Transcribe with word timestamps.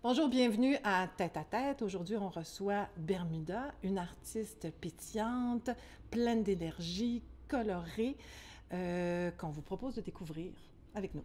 Bonjour, 0.00 0.28
bienvenue 0.28 0.76
à 0.84 1.08
Tête 1.08 1.36
à 1.36 1.42
Tête. 1.42 1.82
Aujourd'hui, 1.82 2.16
on 2.16 2.28
reçoit 2.28 2.86
Bermuda, 2.98 3.72
une 3.82 3.98
artiste 3.98 4.70
pétillante, 4.80 5.70
pleine 6.12 6.44
d'énergie, 6.44 7.20
colorée, 7.48 8.16
euh, 8.72 9.32
qu'on 9.32 9.48
vous 9.48 9.60
propose 9.60 9.96
de 9.96 10.00
découvrir 10.00 10.52
avec 10.94 11.16
nous. 11.16 11.24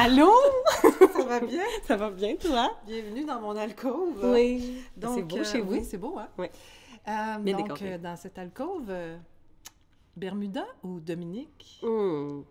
Allô? 0.00 0.30
Ça 1.12 1.24
va 1.24 1.40
bien? 1.40 1.64
Ça 1.84 1.96
va 1.96 2.10
bien, 2.10 2.36
toi? 2.36 2.70
Bienvenue 2.86 3.24
dans 3.24 3.40
mon 3.40 3.56
alcôve. 3.56 4.20
Oui. 4.32 4.78
Donc, 4.96 5.16
c'est 5.16 5.22
beau 5.24 5.38
euh, 5.38 5.44
chez 5.44 5.60
vous? 5.60 5.72
Oui, 5.72 5.84
c'est 5.84 5.96
beau, 5.98 6.16
hein? 6.18 6.28
Oui. 6.38 6.46
Euh, 7.08 7.38
Bien 7.40 7.56
donc, 7.56 7.82
euh, 7.82 7.98
dans 7.98 8.14
cette 8.16 8.38
alcôve, 8.38 8.86
euh, 8.90 9.16
Bermuda 10.16 10.64
ou 10.84 11.00
Dominique? 11.00 11.80
Hmm. 11.82 12.42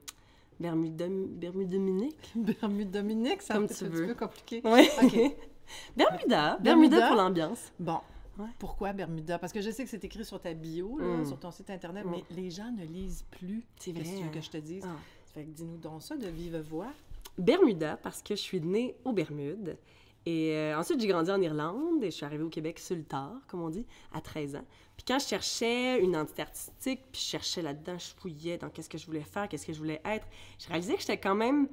Bermuda, 0.59 1.05
Bermuda 1.09 1.71
Dominique? 1.71 2.31
Bermuda 2.35 2.99
Dominique, 3.01 3.41
ça 3.41 3.53
Comme 3.53 3.67
tu 3.69 3.81
un 3.85 3.87
veux. 3.87 4.01
petit 4.01 4.07
peu 4.07 4.15
compliqué. 4.25 4.61
Oui. 4.65 4.89
OK. 5.01 5.13
Bermuda. 5.95 6.57
Bermuda. 6.57 6.57
Bermuda 6.59 7.07
pour 7.07 7.15
l'ambiance. 7.15 7.71
Bon. 7.79 7.99
Ouais. 8.37 8.47
Pourquoi 8.59 8.91
Bermuda? 8.91 9.39
Parce 9.39 9.53
que 9.53 9.61
je 9.61 9.71
sais 9.71 9.85
que 9.85 9.89
c'est 9.89 10.03
écrit 10.03 10.25
sur 10.25 10.41
ta 10.41 10.53
bio, 10.53 10.97
là, 10.99 11.05
Mm. 11.17 11.25
sur 11.25 11.39
ton 11.39 11.51
site 11.51 11.69
Internet, 11.69 12.03
Mm. 12.05 12.11
mais 12.11 12.23
les 12.31 12.49
gens 12.51 12.71
ne 12.71 12.83
lisent 12.83 13.23
plus. 13.31 13.63
C'est 13.79 13.93
Qu'est-ce 13.93 14.11
que 14.11 14.17
tu 14.17 14.23
veux 14.25 14.31
que 14.31 14.41
je 14.41 14.49
te 14.49 14.57
dise? 14.57 14.83
Ah. 14.85 14.97
Fait 15.33 15.43
que 15.43 15.49
dis-nous 15.51 15.77
donc 15.77 16.01
ça 16.03 16.17
de 16.17 16.27
vive 16.27 16.57
voix. 16.57 16.87
Bermuda, 17.37 17.97
parce 17.97 18.21
que 18.21 18.35
je 18.35 18.41
suis 18.41 18.61
née 18.61 18.95
aux 19.05 19.13
Bermudes. 19.13 19.77
Et 20.25 20.51
euh, 20.51 20.77
ensuite, 20.77 20.99
j'ai 20.99 21.07
grandi 21.07 21.31
en 21.31 21.41
Irlande 21.41 22.03
et 22.03 22.11
je 22.11 22.15
suis 22.15 22.25
arrivée 22.25 22.43
au 22.43 22.49
Québec 22.49 22.79
sur 22.79 22.97
tard, 23.07 23.39
comme 23.47 23.61
on 23.61 23.69
dit, 23.69 23.85
à 24.11 24.19
13 24.19 24.57
ans. 24.57 24.65
Puis 24.97 25.05
quand 25.07 25.19
je 25.19 25.25
cherchais 25.25 26.01
une 26.01 26.09
identité 26.09 26.41
artistique, 26.41 27.01
puis 27.11 27.21
je 27.21 27.27
cherchais 27.27 27.61
là-dedans, 27.61 27.97
je 27.97 28.07
fouillais 28.19 28.57
dans 28.57 28.69
qu'est-ce 28.69 28.89
que 28.89 28.97
je 28.97 29.05
voulais 29.05 29.21
faire, 29.21 29.47
qu'est-ce 29.47 29.65
que 29.65 29.71
je 29.71 29.77
voulais 29.77 30.01
être, 30.03 30.27
je 30.59 30.67
réalisais 30.67 30.95
que 30.95 30.99
j'étais 30.99 31.17
quand 31.17 31.35
même 31.35 31.69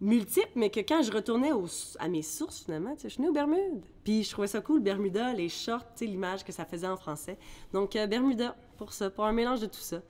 multiple, 0.00 0.52
mais 0.54 0.70
que 0.70 0.78
quand 0.78 1.02
je 1.02 1.10
retournais 1.10 1.50
à 1.98 2.08
mes 2.08 2.22
sources, 2.22 2.64
finalement, 2.64 2.94
je 3.02 3.08
suis 3.08 3.20
née 3.20 3.28
aux 3.28 3.32
Bermudes. 3.32 3.84
Puis 4.04 4.22
je 4.22 4.30
trouvais 4.30 4.46
ça 4.46 4.60
cool, 4.60 4.80
Bermuda, 4.80 5.32
les 5.32 5.48
shorts, 5.48 5.84
l'image 6.00 6.44
que 6.44 6.52
ça 6.52 6.64
faisait 6.64 6.86
en 6.86 6.96
français. 6.96 7.36
Donc, 7.72 7.96
euh, 7.96 8.06
Bermuda, 8.06 8.56
pour 8.76 8.92
ça, 8.92 9.10
pour 9.10 9.24
un 9.24 9.32
mélange 9.32 9.60
de 9.60 9.66
tout 9.66 9.80
ça. 9.80 10.02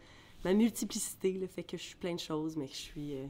Ma 0.45 0.53
multiplicité, 0.53 1.33
le 1.33 1.47
fait 1.47 1.63
que 1.63 1.77
je 1.77 1.83
suis 1.83 1.97
plein 1.97 2.15
de 2.15 2.21
choses, 2.21 2.57
mais 2.57 2.67
que 2.67 2.75
je 2.75 2.81
suis 2.81 3.15
euh, 3.15 3.27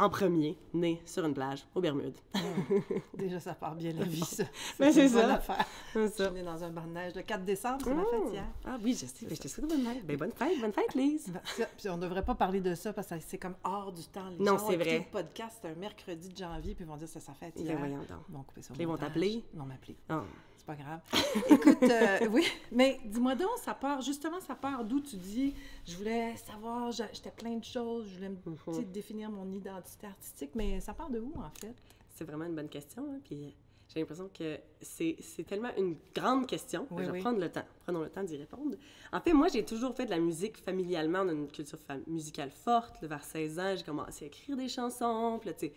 en 0.00 0.08
premier, 0.10 0.56
née 0.72 1.00
sur 1.04 1.24
une 1.24 1.34
plage 1.34 1.66
aux 1.74 1.80
Bermudes. 1.80 2.16
Déjà, 3.14 3.38
ça 3.40 3.54
part 3.54 3.74
bien 3.74 3.92
la 3.92 4.04
vie, 4.04 4.20
ça. 4.24 4.44
Ben, 4.78 4.92
c'est 4.92 5.08
ça. 5.08 5.34
affaire. 5.34 5.64
C'est 5.92 6.18
Je 6.18 6.24
suis 6.24 6.32
née 6.32 6.42
dans 6.42 6.62
un 6.64 6.70
bar 6.70 6.86
de 6.86 6.92
neige 6.92 7.14
le 7.14 7.22
4 7.22 7.44
décembre, 7.44 7.78
c'est 7.84 7.94
ma 7.94 8.02
Mmh. 8.02 8.06
fête 8.10 8.32
hier. 8.32 8.44
Ah 8.64 8.78
oui, 8.82 8.92
je 8.94 9.06
sais. 9.06 9.26
Ben, 9.26 9.34
je 9.36 9.40
te 9.40 9.48
souhaite 9.48 9.68
bonne 9.68 9.84
fête. 9.84 10.06
Ben, 10.06 10.16
bonne 10.16 10.32
fête, 10.32 10.60
bonne 10.60 10.72
fête, 10.72 10.94
Lise. 10.94 11.32
Ben, 11.58 11.66
Puis 11.76 11.88
on 11.90 11.98
devrait 11.98 12.24
pas 12.24 12.34
parler 12.34 12.60
de 12.60 12.74
ça 12.74 12.92
parce 12.92 13.08
que 13.08 13.14
c'est 13.26 13.38
comme 13.38 13.56
hors 13.64 13.92
du 13.92 14.04
temps. 14.04 14.28
Les 14.38 14.44
Non, 14.44 14.56
gens 14.58 14.68
c'est 14.68 14.76
vrai. 14.76 14.98
le 15.00 15.04
podcast 15.10 15.64
un 15.64 15.74
mercredi 15.74 16.28
de 16.30 16.36
janvier 16.36 16.74
puis 16.74 16.84
ils 16.84 16.88
vont 16.88 16.96
dire 16.96 17.08
c'est 17.08 17.20
sa 17.20 17.34
fête 17.34 17.54
Ben, 17.56 17.64
hier. 17.64 17.78
voyons 17.78 17.98
donc. 17.98 18.24
Ils 18.28 18.34
vont 18.34 18.42
couper 18.42 18.62
ça. 18.62 18.74
Ils 18.78 18.86
vont 18.86 18.96
t'appeler? 18.96 19.44
Ils 19.52 19.58
vont 19.58 19.66
m'appeler. 19.66 19.96
Ah. 20.08 20.22
C'est 20.56 20.66
pas 20.66 20.74
grave. 20.76 21.00
Écoute, 21.50 21.82
euh, 21.84 22.28
oui, 22.30 22.44
mais 22.70 23.00
dis-moi 23.06 23.34
donc, 23.34 23.48
ça 23.64 23.72
part, 23.72 24.02
justement, 24.02 24.38
ça 24.40 24.54
part 24.54 24.84
d'où 24.84 25.00
tu 25.00 25.16
dis, 25.16 25.54
je 25.86 25.96
voulais 25.96 26.36
savoir, 26.36 26.92
j'étais 26.92 27.30
plein 27.30 27.56
de 27.56 27.64
choses, 27.64 28.06
je 28.10 28.16
voulais 28.16 28.28
me 28.28 28.36
Mhm. 28.44 28.84
définir 28.92 29.30
mon 29.30 29.50
identité 29.54 29.89
artistique, 30.06 30.50
mais 30.54 30.80
ça 30.80 30.94
part 30.94 31.10
de 31.10 31.18
où, 31.18 31.32
en 31.36 31.50
fait? 31.60 31.74
C'est 32.08 32.24
vraiment 32.24 32.44
une 32.44 32.54
bonne 32.54 32.68
question. 32.68 33.02
hein, 33.12 33.20
Puis 33.24 33.44
euh, 33.46 33.50
j'ai 33.88 34.00
l'impression 34.00 34.28
que 34.32 34.58
c'est 34.80 35.16
tellement 35.46 35.74
une 35.76 35.96
grande 36.14 36.46
question. 36.46 36.86
que 36.86 36.94
Oui, 36.94 37.02
je 37.02 37.06
vais 37.06 37.12
oui. 37.12 37.20
prendre 37.20 37.38
le 37.40 37.50
temps. 37.50 37.64
Prenons 37.84 38.00
le 38.02 38.10
temps 38.10 38.22
d'y 38.22 38.36
répondre. 38.36 38.76
En 39.12 39.20
fait, 39.20 39.32
moi, 39.32 39.48
j'ai 39.48 39.64
toujours 39.64 39.94
fait 39.94 40.04
de 40.06 40.10
la 40.10 40.18
musique 40.18 40.58
familialement. 40.58 41.20
On 41.20 41.28
a 41.28 41.32
une 41.32 41.48
culture 41.48 41.78
musicale 42.06 42.50
forte. 42.50 43.00
Là, 43.02 43.08
vers 43.08 43.24
16 43.24 43.58
ans, 43.58 43.74
j'ai 43.76 43.82
commencé 43.84 44.24
à 44.24 44.28
écrire 44.28 44.56
des 44.56 44.68
chansons. 44.68 45.38
Puis 45.40 45.48
là, 45.50 45.54
tu 45.54 45.66
sais, 45.66 45.72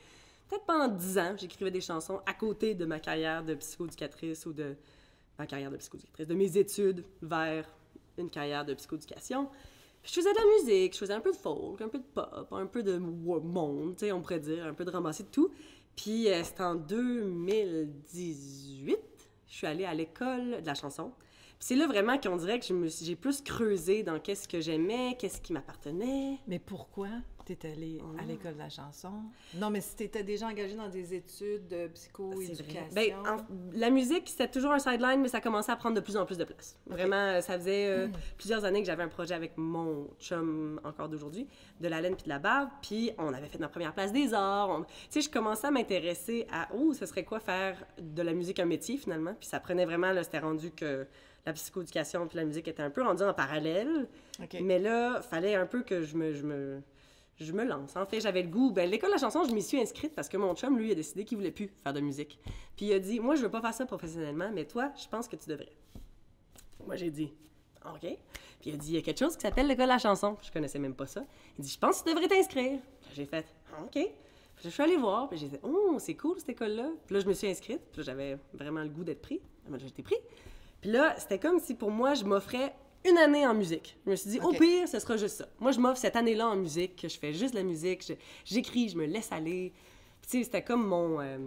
peut-être 0.50 0.66
pendant 0.66 0.88
10 0.90 1.18
ans, 1.18 1.36
j'écrivais 1.38 1.72
des 1.72 1.82
chansons 1.82 2.22
à 2.26 2.34
côté 2.34 2.76
de 2.76 2.86
ma 2.86 3.00
carrière 3.00 3.44
de 3.44 3.56
psychoéducatrice 3.56 4.46
ou 4.46 4.54
de 4.54 4.76
ma 5.40 5.48
carrière 5.48 5.72
de 5.72 5.78
psychoéducatrice, 5.78 6.28
de 6.28 6.36
mes 6.36 6.58
études 6.58 7.04
vers 7.22 7.68
une 8.18 8.30
carrière 8.30 8.64
de 8.66 8.74
psychoéducation. 8.76 9.50
Je 10.03 10.12
faisais 10.12 10.34
de 10.34 10.38
la 10.38 10.44
musique, 10.59 10.94
je 10.94 11.00
faisais 11.00 11.14
un 11.14 11.22
peu 11.22 11.31
de 11.31 11.38
folk, 11.38 11.80
un 11.81 11.88
peu 11.88 11.97
de 11.97 12.03
pop, 12.03 12.47
un 12.52 12.66
peu 12.66 12.84
de 12.84 12.97
monde, 12.97 13.96
on 14.12 14.22
pourrait 14.22 14.41
dire, 14.41 14.66
un 14.66 14.74
peu 14.74 14.84
de 14.84 14.91
ramasser 14.91 15.24
de 15.24 15.30
tout. 15.30 15.50
Puis 15.96 16.28
euh, 16.28 16.44
c'était 16.44 16.64
en 16.64 16.75
2018, 16.75 18.97
je 19.47 19.56
suis 19.56 19.68
allée 19.68 19.86
à 19.86 19.94
l'école 19.94 20.62
de 20.62 20.66
la 20.66 20.75
chanson. 20.75 21.13
Puis 21.18 21.59
c'est 21.59 21.75
là 21.75 21.88
vraiment 21.88 22.18
qu'on 22.18 22.36
dirait 22.36 22.59
que 22.59 22.66
j'ai 22.66 23.16
plus 23.16 23.42
creusé 23.42 24.03
dans 24.03 24.19
qu'est-ce 24.19 24.47
que 24.47 24.59
j'aimais, 24.59 25.16
qu'est-ce 25.18 25.40
qui 25.40 25.53
m'appartenait. 25.53 26.40
Mais 26.47 26.59
pourquoi? 26.59 27.08
Tu 27.46 27.54
es 27.54 27.72
allée 27.72 28.02
à 28.20 28.24
l'école 28.26 28.54
de 28.54 28.59
la 28.59 28.70
chanson? 28.70 29.12
Non, 29.56 29.70
mais 29.70 29.81
si 29.81 29.96
tu 29.96 30.04
étais 30.04 30.24
déjà 30.24 30.48
engagée 30.48 30.76
dans 30.76 30.90
des 30.90 31.14
études 31.14 31.68
de 31.68 31.88
psychoéducation. 31.88 32.88
Ben, 32.94 33.14
en- 33.28 33.38
la 33.74 33.90
musique, 33.90 34.30
c'était 34.30 34.48
toujours 34.48 34.72
un 34.72 34.80
sideline, 34.80 35.22
mais 35.22 35.28
ça 35.28 35.42
commençait 35.42 35.72
à 35.72 35.76
prendre 35.76 35.96
de 35.96 36.02
plus 36.02 36.18
en 36.18 36.26
plus 36.26 36.38
de 36.38 36.44
place. 36.44 36.78
Vraiment, 36.88 37.16
euh, 37.16 37.42
ça 37.42 37.58
faisait 37.58 37.88
euh, 37.88 38.08
plusieurs 38.38 38.66
années 38.66 38.81
que 38.81 38.88
j'avais 38.88 39.04
un 39.04 39.08
projet 39.08 39.34
avec 39.34 39.58
mon 39.58 40.08
chum, 40.20 40.80
encore 40.84 41.09
d'aujourd'hui, 41.09 41.48
de 41.81 41.88
la 41.88 42.02
laine 42.02 42.16
puis 42.16 42.24
de 42.26 42.30
la 42.30 42.40
barbe, 42.40 42.70
puis 42.81 43.12
on 43.18 43.34
avait 43.34 43.48
fait 43.48 43.60
ma 43.60 43.70
première 43.70 43.94
place 43.94 44.12
des 44.12 44.34
arts. 44.34 44.70
On- 44.70 44.84
Tu 44.84 44.90
sais, 45.10 45.22
je 45.22 45.30
commençais 45.30 45.68
à 45.68 45.72
m'intéresser 45.72 46.48
à, 46.52 46.70
oh, 46.75 46.94
ce 46.94 47.06
serait 47.06 47.24
quoi 47.24 47.40
faire 47.40 47.84
de 48.00 48.22
la 48.22 48.34
musique 48.34 48.60
un 48.60 48.66
métier, 48.66 48.98
finalement, 48.98 49.34
puis 49.40 49.48
ça 49.48 49.60
prenait 49.60 49.86
vraiment, 49.86 50.12
là, 50.12 50.24
c'était 50.24 50.40
rendu 50.40 50.72
que 50.72 51.06
la 51.46 51.52
psychoéducation 51.54 52.25
puis 52.28 52.38
la 52.38 52.46
musique 52.46 52.68
étaient 52.70 52.84
un 52.84 52.90
peu 52.90 53.04
rendues 53.04 53.24
en 53.24 53.34
parallèle. 53.34 54.08
Mais 54.62 54.80
là, 54.80 55.22
fallait 55.22 55.56
un 55.56 55.66
peu 55.66 55.84
que 55.84 56.02
je 56.02 56.16
me, 56.16 56.31
je 56.34 56.44
me, 56.44 56.81
je 57.44 57.54
me 57.54 57.64
lance. 57.64 57.96
En 57.96 58.06
fait, 58.06 58.20
j'avais 58.20 58.44
le 58.44 58.50
goût. 58.50 58.72
Ben, 58.72 58.90
l'école 58.90 59.09
de 59.09 59.16
la 59.16 59.20
chanson, 59.20 59.44
je 59.44 59.54
m'y 59.54 59.62
suis 59.62 59.80
inscrite 59.80 60.14
parce 60.16 60.30
que 60.30 60.38
mon 60.38 60.56
chum, 60.56 60.78
lui, 60.78 60.92
a 60.92 60.96
décidé 60.96 61.26
qu'il 61.26 61.38
voulait 61.38 61.52
plus 61.52 61.70
faire 61.84 61.94
de 61.94 62.00
musique. 62.00 62.40
Puis 62.76 62.88
il 62.88 62.94
a 62.94 63.00
dit, 63.00 63.20
moi, 63.20 63.36
je 63.36 63.42
veux 63.42 63.52
pas 63.52 63.62
faire 63.62 63.74
ça 63.74 63.86
professionnellement, 63.86 64.50
mais 64.54 64.66
toi, 64.66 64.92
je 65.02 65.08
pense 65.08 65.28
que 65.28 65.36
tu 65.36 65.50
devrais. 65.50 65.74
Moi, 66.86 66.96
j'ai 66.96 67.09
dit, 67.09 67.34
OK. 67.86 68.02
Puis 68.02 68.70
il 68.70 68.74
a 68.74 68.78
dit, 68.78 68.88
il 68.90 68.96
y 68.96 68.98
a 68.98 69.02
quelque 69.02 69.20
chose 69.20 69.36
qui 69.36 69.42
s'appelle 69.42 69.68
l'école 69.68 69.86
de 69.86 69.92
la 69.92 69.98
chanson. 69.98 70.38
Je 70.42 70.52
connaissais 70.52 70.80
même 70.80 70.96
pas 70.96 71.08
ça. 71.08 71.26
Il 71.58 71.64
dit, 71.64 71.70
je 71.70 71.80
pense 71.80 72.02
que 72.02 72.09
tu 72.09 72.16
devrais 72.16 72.28
t'inscrire. 72.28 72.80
J'ai 73.14 73.26
fait, 73.26 73.46
OK. 73.84 74.00
Je 74.64 74.70
suis 74.70 74.84
allée 74.84 74.98
voir, 74.98 75.28
puis 75.30 75.38
j'ai 75.38 75.48
dit, 75.48 75.58
oh, 75.64 75.98
c'est 76.00 76.16
cool 76.16 76.40
cette 76.40 76.50
école-là. 76.50 76.90
Puis 77.06 77.16
là, 77.16 77.20
je 77.22 77.28
me 77.28 77.34
suis 77.34 77.48
inscrite, 77.48 77.81
puis 77.92 78.04
j'avais 78.04 78.38
vraiment 78.54 78.81
le 78.81 78.90
goût 78.90 79.04
d'être 79.04 79.22
pris. 79.22 79.42
Été 79.74 80.04
pris. 80.04 80.16
Puis 80.81 80.92
là, 80.92 81.16
c'était 81.18 81.40
comme 81.40 81.60
si 81.60 81.74
pour 81.74 81.92
moi, 81.92 82.14
je 82.14 82.24
m'offrais 82.24 82.74
une 83.06 83.18
année 83.18 83.46
en 83.46 83.53
musique. 83.53 83.97
Je 84.06 84.12
me 84.12 84.16
suis 84.16 84.30
dit, 84.31 84.40
au 84.40 84.52
pire, 84.52 84.88
ce 84.88 85.00
sera 85.00 85.18
juste 85.18 85.38
ça. 85.38 85.47
Moi, 85.59 85.72
je 85.72 85.80
m'offre 85.80 85.97
cette 86.00 86.16
année-là 86.16 86.47
en 86.50 86.56
musique, 86.56 87.02
que 87.02 87.08
je 87.08 87.18
fais 87.18 87.34
juste 87.34 87.53
de 87.53 87.59
la 87.59 87.64
musique, 87.64 88.12
j'écris, 88.46 88.90
je 88.90 88.97
me 88.97 89.06
laisse 89.06 89.31
aller. 89.31 89.74
Tu 90.24 90.38
sais, 90.38 90.44
c'était 90.44 90.64
comme 90.64 90.88
mon. 90.88 91.19
euh, 91.19 91.38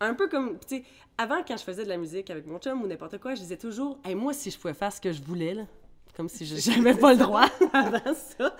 un 0.00 0.14
peu 0.14 0.28
comme. 0.28 0.58
Tu 0.66 0.76
sais, 0.78 0.84
avant, 1.16 1.42
quand 1.46 1.56
je 1.56 1.62
faisais 1.62 1.84
de 1.84 1.88
la 1.88 1.96
musique 1.96 2.30
avec 2.30 2.46
mon 2.46 2.58
chum 2.58 2.82
ou 2.82 2.86
n'importe 2.86 3.18
quoi, 3.18 3.34
je 3.34 3.40
disais 3.42 3.56
toujours, 3.56 3.98
hey, 4.04 4.14
moi, 4.14 4.32
si 4.32 4.50
je 4.50 4.58
pouvais 4.58 4.74
faire 4.74 4.92
ce 4.92 5.00
que 5.00 5.12
je 5.12 5.22
voulais, 5.22 5.54
là, 5.54 5.66
comme 6.16 6.28
si 6.28 6.44
je 6.44 6.70
n'avais 6.70 6.94
pas 6.94 7.12
le 7.12 7.18
droit 7.18 7.46
avant 7.72 8.14
ça. 8.14 8.54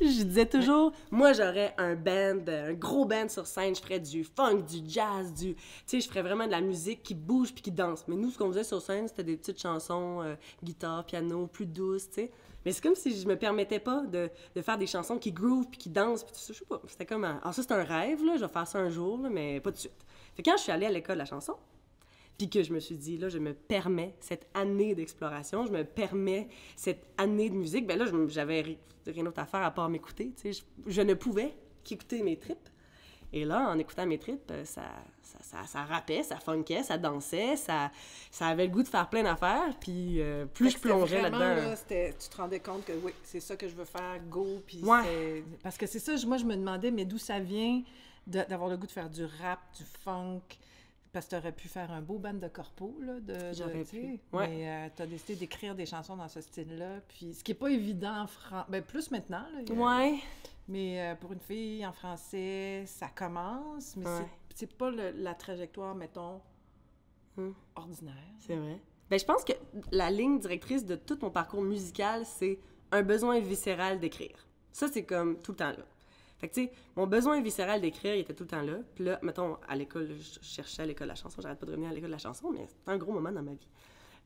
Je 0.00 0.22
disais 0.24 0.46
toujours, 0.46 0.92
moi 1.10 1.32
j'aurais 1.32 1.74
un 1.78 1.94
band, 1.94 2.42
un 2.48 2.72
gros 2.74 3.04
band 3.04 3.28
sur 3.28 3.46
scène, 3.46 3.74
je 3.76 3.80
ferais 3.80 4.00
du 4.00 4.24
funk, 4.24 4.62
du 4.68 4.78
jazz, 4.88 5.32
du, 5.32 5.54
tu 5.54 5.62
sais, 5.86 6.00
je 6.00 6.08
ferais 6.08 6.22
vraiment 6.22 6.46
de 6.46 6.50
la 6.50 6.60
musique 6.60 7.02
qui 7.02 7.14
bouge 7.14 7.52
puis 7.52 7.62
qui 7.62 7.70
danse. 7.70 8.04
Mais 8.08 8.16
nous, 8.16 8.30
ce 8.30 8.38
qu'on 8.38 8.48
faisait 8.48 8.64
sur 8.64 8.80
scène, 8.82 9.06
c'était 9.08 9.24
des 9.24 9.36
petites 9.36 9.60
chansons, 9.60 10.22
euh, 10.22 10.34
guitare, 10.64 11.04
piano, 11.04 11.46
plus 11.46 11.66
douces, 11.66 12.08
tu 12.08 12.14
sais. 12.22 12.30
Mais 12.66 12.72
c'est 12.72 12.82
comme 12.82 12.94
si 12.94 13.18
je 13.18 13.26
me 13.26 13.36
permettais 13.36 13.78
pas 13.78 14.02
de, 14.04 14.28
de 14.54 14.60
faire 14.60 14.76
des 14.76 14.86
chansons 14.86 15.16
qui 15.16 15.32
groove 15.32 15.66
puis 15.70 15.78
qui 15.78 15.88
dansent 15.88 16.24
puis 16.24 16.32
tout 16.32 16.40
ça. 16.40 16.52
Je 16.52 16.58
sais 16.58 16.64
pas. 16.66 16.80
C'était 16.88 17.06
comme, 17.06 17.24
un- 17.24 17.38
alors 17.40 17.54
ça 17.54 17.62
c'est 17.62 17.72
un 17.72 17.84
rêve 17.84 18.22
là, 18.24 18.34
je 18.36 18.44
vais 18.44 18.52
faire 18.52 18.66
ça 18.66 18.78
un 18.78 18.90
jour 18.90 19.16
là, 19.22 19.30
mais 19.30 19.60
pas 19.60 19.70
tout 19.70 19.76
de 19.76 19.80
suite. 19.80 20.04
Fait 20.34 20.42
que 20.42 20.50
quand 20.50 20.56
je 20.58 20.64
suis 20.64 20.72
allée 20.72 20.84
à 20.86 20.90
l'école 20.90 21.14
de 21.16 21.20
la 21.20 21.24
chanson, 21.24 21.54
puis 22.40 22.48
que 22.48 22.62
je 22.62 22.72
me 22.72 22.80
suis 22.80 22.96
dit, 22.96 23.18
là, 23.18 23.28
je 23.28 23.38
me 23.38 23.52
permets 23.52 24.14
cette 24.18 24.46
année 24.54 24.94
d'exploration, 24.94 25.66
je 25.66 25.72
me 25.72 25.84
permets 25.84 26.48
cette 26.74 27.04
année 27.18 27.50
de 27.50 27.54
musique, 27.54 27.86
ben 27.86 27.98
là, 27.98 28.06
je- 28.06 28.28
j'avais 28.28 28.62
ri- 28.62 28.78
rien 29.06 29.24
d'autre 29.24 29.40
à 29.40 29.44
faire 29.44 29.60
à 29.62 29.70
part 29.70 29.90
m'écouter, 29.90 30.32
tu 30.40 30.50
sais. 30.54 30.64
Je, 30.86 30.90
je 30.90 31.02
ne 31.02 31.12
pouvais 31.12 31.52
qu'écouter 31.84 32.22
mes 32.22 32.38
tripes. 32.38 32.56
Et 33.34 33.44
là, 33.44 33.68
en 33.68 33.78
écoutant 33.78 34.06
mes 34.06 34.18
tripes, 34.18 34.50
euh, 34.50 34.64
ça, 34.64 34.84
ça, 35.22 35.38
ça, 35.42 35.66
ça 35.66 35.84
rappait, 35.84 36.22
ça 36.22 36.36
funkait, 36.36 36.82
ça 36.82 36.96
dansait, 36.96 37.56
ça, 37.56 37.90
ça 38.30 38.46
avait 38.46 38.64
le 38.68 38.72
goût 38.72 38.82
de 38.82 38.88
faire 38.88 39.10
plein 39.10 39.22
d'affaires, 39.22 39.76
puis 39.78 40.22
euh, 40.22 40.46
plus 40.46 40.70
je 40.70 40.78
plongeais 40.78 41.20
là-dedans... 41.20 41.38
là, 41.38 41.74
tu 41.76 42.28
te 42.30 42.36
rendais 42.38 42.60
compte 42.60 42.86
que 42.86 42.92
oui, 43.04 43.12
c'est 43.22 43.40
ça 43.40 43.54
que 43.54 43.68
je 43.68 43.74
veux 43.74 43.84
faire, 43.84 44.18
go. 44.30 44.46
Puis 44.66 44.80
Ouais. 44.82 45.44
Parce 45.62 45.76
que 45.76 45.84
c'est 45.86 45.98
ça, 45.98 46.14
moi, 46.26 46.38
je 46.38 46.46
me 46.46 46.56
demandais, 46.56 46.90
mais 46.90 47.04
d'où 47.04 47.18
ça 47.18 47.38
vient 47.38 47.82
d'avoir 48.26 48.70
le 48.70 48.78
goût 48.78 48.86
de 48.86 48.92
faire 48.92 49.10
du 49.10 49.24
rap, 49.26 49.60
du 49.76 49.84
funk? 49.84 50.40
Parce 51.12 51.26
que 51.26 51.30
tu 51.30 51.36
aurais 51.36 51.52
pu 51.52 51.66
faire 51.68 51.90
un 51.90 52.00
beau 52.02 52.18
band 52.18 52.34
de 52.34 52.46
corpo, 52.48 52.96
là, 53.00 53.18
de, 53.20 53.52
J'aurais 53.52 53.84
tu 53.84 53.96
pu, 54.00 54.20
ouais. 54.32 54.48
Mais 54.48 54.92
tu 54.94 55.02
as 55.02 55.06
décidé 55.06 55.34
d'écrire 55.34 55.74
des 55.74 55.86
chansons 55.86 56.16
dans 56.16 56.28
ce 56.28 56.40
style-là, 56.40 57.00
puis 57.08 57.34
ce 57.34 57.42
qui 57.42 57.50
est 57.50 57.54
pas 57.56 57.68
évident 57.70 58.22
en 58.22 58.26
France, 58.28 58.66
ben 58.68 58.80
plus 58.82 59.10
maintenant, 59.10 59.44
là, 59.52 59.60
a- 59.68 59.72
Ouais. 59.72 60.18
Mais 60.68 61.00
euh, 61.00 61.14
pour 61.16 61.32
une 61.32 61.40
fille 61.40 61.84
en 61.84 61.92
français, 61.92 62.84
ça 62.86 63.08
commence, 63.08 63.96
mais 63.96 64.06
Ouais. 64.06 64.26
c'est- 64.54 64.72
pas 64.72 64.90
le- 64.90 65.10
la 65.16 65.34
trajectoire, 65.34 65.96
mettons, 65.96 66.40
Hmm. 67.36 67.50
ordinaire. 67.74 68.14
C'est 68.38 68.54
vrai. 68.54 68.78
Ben, 69.08 69.18
je 69.18 69.24
pense 69.24 69.44
que 69.44 69.52
la 69.90 70.10
ligne 70.12 70.38
directrice 70.38 70.84
de 70.86 70.94
tout 70.94 71.18
mon 71.22 71.30
parcours 71.30 71.62
musical, 71.62 72.24
c'est 72.24 72.60
un 72.92 73.02
besoin 73.02 73.40
viscéral 73.40 73.98
d'écrire. 73.98 74.46
Ça, 74.72 74.86
c'est 74.86 75.04
comme 75.04 75.40
tout 75.42 75.52
le 75.52 75.56
temps 75.56 75.70
là. 75.70 75.84
Fait 76.40 76.48
que, 76.48 76.54
tu 76.54 76.64
sais, 76.64 76.72
mon 76.96 77.06
besoin 77.06 77.40
viscéral 77.42 77.80
d'écrire, 77.82 78.14
il 78.14 78.20
était 78.20 78.32
tout 78.32 78.44
le 78.44 78.48
temps 78.48 78.62
là. 78.62 78.78
Puis 78.94 79.04
là, 79.04 79.18
mettons, 79.22 79.58
à 79.68 79.76
l'école, 79.76 80.08
je 80.08 80.38
cherchais 80.40 80.82
à 80.82 80.86
l'école 80.86 81.08
de 81.08 81.12
la 81.12 81.14
chanson. 81.14 81.42
J'arrête 81.42 81.58
pas 81.58 81.66
de 81.66 81.72
revenir 81.72 81.90
à 81.90 81.92
l'école 81.92 82.08
de 82.08 82.14
la 82.14 82.18
chanson, 82.18 82.50
mais 82.50 82.66
c'était 82.66 82.90
un 82.90 82.96
gros 82.96 83.12
moment 83.12 83.30
dans 83.30 83.42
ma 83.42 83.52
vie. 83.52 83.68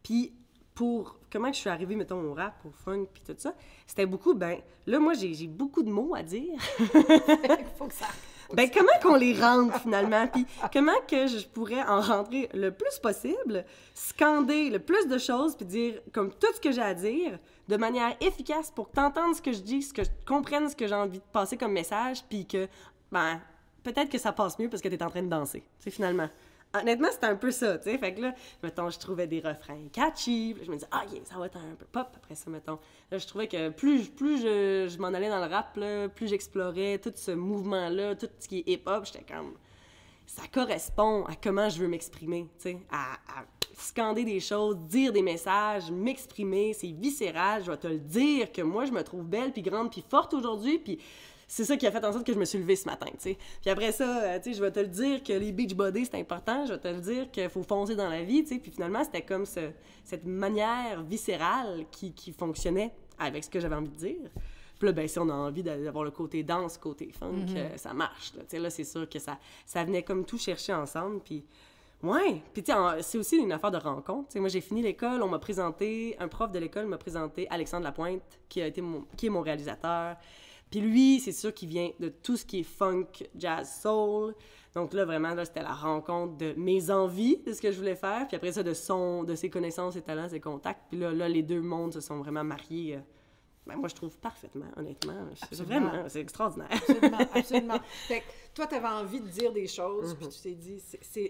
Puis, 0.02 0.32
pour 0.74 1.18
comment 1.30 1.52
je 1.52 1.58
suis 1.58 1.70
arrivée, 1.70 1.96
mettons, 1.96 2.20
au 2.20 2.34
rap, 2.34 2.54
au 2.64 2.70
funk, 2.70 3.06
puis 3.12 3.22
tout 3.26 3.34
ça, 3.36 3.54
c'était 3.86 4.06
beaucoup, 4.06 4.34
ben, 4.34 4.58
là, 4.86 4.98
moi, 5.00 5.14
j'ai 5.14 5.46
beaucoup 5.48 5.82
de 5.82 5.90
mots 5.90 6.14
à 6.14 6.22
dire. 6.22 6.58
Faut 7.78 7.86
que 7.86 7.94
ça... 7.94 8.06
Ben, 8.52 8.70
comment 8.70 8.92
qu'on 9.02 9.16
les 9.16 9.34
rentre 9.40 9.80
finalement? 9.80 10.28
Puis 10.28 10.46
comment 10.72 10.92
que 11.08 11.26
je 11.26 11.46
pourrais 11.46 11.82
en 11.82 12.00
rentrer 12.00 12.48
le 12.52 12.70
plus 12.70 12.98
possible, 13.02 13.64
scander 13.94 14.70
le 14.70 14.78
plus 14.78 15.08
de 15.08 15.18
choses, 15.18 15.56
puis 15.56 15.64
dire 15.64 16.00
comme 16.12 16.30
tout 16.30 16.52
ce 16.54 16.60
que 16.60 16.70
j'ai 16.70 16.82
à 16.82 16.94
dire 16.94 17.38
de 17.68 17.76
manière 17.76 18.16
efficace 18.20 18.70
pour 18.70 18.90
que 18.90 19.00
ce 19.34 19.42
que 19.42 19.52
je 19.52 19.60
dis, 19.60 19.92
que 19.92 20.04
je 20.04 20.10
comprenne 20.26 20.68
ce 20.68 20.76
que 20.76 20.86
j'ai 20.86 20.94
envie 20.94 21.18
de 21.18 21.24
passer 21.32 21.56
comme 21.56 21.72
message, 21.72 22.24
puis 22.28 22.46
que, 22.46 22.68
ben, 23.10 23.40
peut-être 23.82 24.10
que 24.10 24.18
ça 24.18 24.32
passe 24.32 24.58
mieux 24.58 24.68
parce 24.68 24.82
que 24.82 24.88
t'es 24.88 25.02
en 25.02 25.10
train 25.10 25.22
de 25.22 25.28
danser, 25.28 25.60
tu 25.60 25.84
sais, 25.84 25.90
finalement. 25.90 26.28
Honnêtement, 26.76 27.06
c'était 27.12 27.26
un 27.26 27.36
peu 27.36 27.52
ça, 27.52 27.78
tu 27.78 27.84
sais. 27.84 27.98
Fait 27.98 28.14
que 28.14 28.20
là, 28.20 28.34
mettons, 28.64 28.90
je 28.90 28.98
trouvais 28.98 29.28
des 29.28 29.38
refrains 29.38 29.86
catchy. 29.92 30.56
Je 30.60 30.68
me 30.68 30.74
disais, 30.74 30.88
ah, 30.90 31.04
yeah, 31.12 31.24
ça 31.24 31.38
va 31.38 31.46
être 31.46 31.56
un 31.56 31.76
peu 31.76 31.84
pop. 31.84 32.08
Après 32.16 32.34
ça, 32.34 32.50
mettons, 32.50 32.80
là, 33.12 33.18
je 33.18 33.26
trouvais 33.28 33.46
que 33.46 33.68
plus, 33.68 34.08
plus 34.08 34.38
je, 34.38 34.98
m'en 34.98 35.08
allais 35.08 35.28
dans 35.28 35.38
le 35.38 35.52
rap, 35.52 35.78
plus 36.16 36.26
j'explorais 36.26 36.98
tout 36.98 37.12
ce 37.14 37.30
mouvement-là, 37.30 38.16
tout 38.16 38.28
ce 38.40 38.48
qui 38.48 38.58
est 38.58 38.72
hip-hop, 38.72 39.06
j'étais 39.06 39.24
comme, 39.24 39.54
ça 40.26 40.42
correspond 40.52 41.24
à 41.26 41.36
comment 41.36 41.68
je 41.68 41.78
veux 41.78 41.86
m'exprimer, 41.86 42.48
tu 42.58 42.70
sais, 42.70 42.78
à, 42.90 43.14
à 43.28 43.44
scander 43.78 44.24
des 44.24 44.40
choses, 44.40 44.76
dire 44.78 45.12
des 45.12 45.22
messages, 45.22 45.90
m'exprimer, 45.90 46.72
c'est 46.72 46.92
viscéral, 46.92 47.62
je 47.64 47.70
vais 47.70 47.76
te 47.76 47.86
le 47.86 47.98
dire 47.98 48.50
que 48.52 48.62
moi, 48.62 48.84
je 48.84 48.92
me 48.92 49.02
trouve 49.02 49.24
belle, 49.24 49.52
puis 49.52 49.62
grande, 49.62 49.90
puis 49.90 50.04
forte 50.08 50.34
aujourd'hui, 50.34 50.78
puis 50.78 50.98
c'est 51.46 51.64
ça 51.64 51.76
qui 51.76 51.86
a 51.86 51.92
fait 51.92 52.04
en 52.04 52.12
sorte 52.12 52.26
que 52.26 52.32
je 52.32 52.38
me 52.38 52.44
suis 52.46 52.58
levée 52.58 52.74
ce 52.76 52.86
matin, 52.86 53.06
tu 53.12 53.18
sais. 53.18 53.38
Puis 53.60 53.70
après 53.70 53.92
ça, 53.92 54.22
euh, 54.24 54.38
tu 54.38 54.44
sais, 54.50 54.54
je 54.56 54.62
vais 54.62 54.72
te 54.72 54.80
le 54.80 54.86
dire 54.88 55.22
que 55.22 55.32
les 55.32 55.52
beach 55.52 55.74
bodies, 55.74 56.06
c'est 56.06 56.18
important, 56.18 56.64
je 56.66 56.72
vais 56.72 56.78
te 56.80 56.88
le 56.88 57.00
dire 57.00 57.30
qu'il 57.30 57.48
faut 57.50 57.62
foncer 57.62 57.94
dans 57.94 58.08
la 58.08 58.22
vie, 58.22 58.42
tu 58.42 58.54
sais. 58.54 58.58
Puis 58.58 58.70
finalement, 58.70 59.04
c'était 59.04 59.22
comme 59.22 59.44
ce- 59.44 59.70
cette 60.04 60.24
manière 60.24 61.02
viscérale 61.02 61.84
qui, 61.90 62.12
qui 62.12 62.32
fonctionnait 62.32 62.92
avec 63.18 63.44
ce 63.44 63.50
que 63.50 63.60
j'avais 63.60 63.76
envie 63.76 63.90
de 63.90 63.96
dire. 63.96 64.30
Puis 64.78 64.86
là, 64.88 64.92
ben, 64.92 65.06
si 65.06 65.18
on 65.18 65.28
a 65.28 65.34
envie 65.34 65.62
d'avoir 65.62 66.02
le 66.04 66.10
côté 66.10 66.42
danse, 66.42 66.78
côté 66.78 67.10
funk, 67.12 67.46
euh, 67.56 67.76
ça 67.76 67.92
marche, 67.94 68.32
là. 68.34 68.58
Là, 68.58 68.70
c'est 68.70 68.84
sûr 68.84 69.08
que 69.08 69.18
ça, 69.18 69.38
ça 69.66 69.84
venait 69.84 70.02
comme 70.02 70.24
tout 70.24 70.38
chercher 70.38 70.72
ensemble, 70.72 71.20
puis... 71.24 71.44
Ouais, 72.04 72.42
puis 72.52 72.62
c'est 73.00 73.16
aussi 73.16 73.36
une 73.38 73.50
affaire 73.50 73.70
de 73.70 73.78
rencontre. 73.78 74.38
Moi, 74.38 74.50
j'ai 74.50 74.60
fini 74.60 74.82
l'école, 74.82 75.22
on 75.22 75.28
m'a 75.28 75.38
présenté, 75.38 76.14
un 76.18 76.28
prof 76.28 76.52
de 76.52 76.58
l'école 76.58 76.86
m'a 76.86 76.98
présenté 76.98 77.48
Alexandre 77.48 77.84
Lapointe, 77.84 78.40
qui, 78.50 78.60
a 78.60 78.66
été 78.66 78.82
mon, 78.82 79.06
qui 79.16 79.26
est 79.26 79.30
mon 79.30 79.40
réalisateur. 79.40 80.16
Puis 80.70 80.80
lui, 80.80 81.18
c'est 81.20 81.32
sûr 81.32 81.54
qu'il 81.54 81.70
vient 81.70 81.90
de 82.00 82.10
tout 82.10 82.36
ce 82.36 82.44
qui 82.44 82.60
est 82.60 82.62
funk, 82.62 83.06
jazz, 83.34 83.80
soul. 83.80 84.34
Donc 84.74 84.92
là, 84.92 85.06
vraiment, 85.06 85.32
là, 85.32 85.46
c'était 85.46 85.62
la 85.62 85.72
rencontre 85.72 86.36
de 86.36 86.52
mes 86.58 86.90
envies, 86.90 87.38
de 87.38 87.54
ce 87.54 87.62
que 87.62 87.72
je 87.72 87.78
voulais 87.78 87.96
faire. 87.96 88.26
Puis 88.28 88.36
après 88.36 88.52
ça, 88.52 88.62
de 88.62 88.74
son, 88.74 89.24
de 89.24 89.34
ses 89.34 89.48
connaissances, 89.48 89.94
ses 89.94 90.02
talents, 90.02 90.28
ses 90.28 90.40
contacts. 90.40 90.82
Puis 90.90 90.98
là, 90.98 91.10
là 91.10 91.26
les 91.26 91.42
deux 91.42 91.62
mondes 91.62 91.94
se 91.94 92.00
sont 92.00 92.18
vraiment 92.18 92.44
mariés. 92.44 92.96
euh, 92.96 93.00
ben, 93.66 93.76
moi, 93.76 93.88
je 93.88 93.94
trouve 93.94 94.16
parfaitement, 94.18 94.66
honnêtement. 94.76 95.26
Absolument. 95.42 95.86
vraiment, 95.88 96.08
c'est 96.08 96.20
extraordinaire. 96.20 96.68
Absolument, 96.70 97.18
absolument. 97.34 97.80
Fait 98.08 98.20
que 98.20 98.24
toi, 98.54 98.66
tu 98.66 98.74
avais 98.74 98.88
envie 98.88 99.20
de 99.20 99.28
dire 99.28 99.52
des 99.52 99.66
choses, 99.66 100.12
Mhm. 100.12 100.18
puis 100.18 100.28
tu 100.28 100.40
t'es 100.42 100.54
dit, 100.54 100.82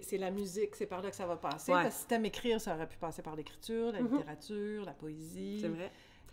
c'est 0.02 0.18
la 0.18 0.30
musique, 0.30 0.74
c'est 0.74 0.86
par 0.86 1.00
là 1.02 1.10
que 1.10 1.16
ça 1.16 1.26
va 1.26 1.36
passer. 1.36 1.72
Ouais. 1.72 1.82
Parce 1.82 1.94
que 1.94 2.00
si 2.02 2.06
t'aimes 2.08 2.24
écrire, 2.26 2.60
ça 2.60 2.74
aurait 2.74 2.88
pu 2.88 2.96
passer 2.96 3.22
par 3.22 3.36
l'écriture, 3.36 3.92
la 3.92 4.00
Mhm. 4.00 4.12
littérature, 4.16 4.84
la 4.84 4.92
poésie. 4.94 5.58
C'est 5.60 5.68
vrai. 5.68 5.90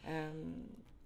Euh, 0.08 0.32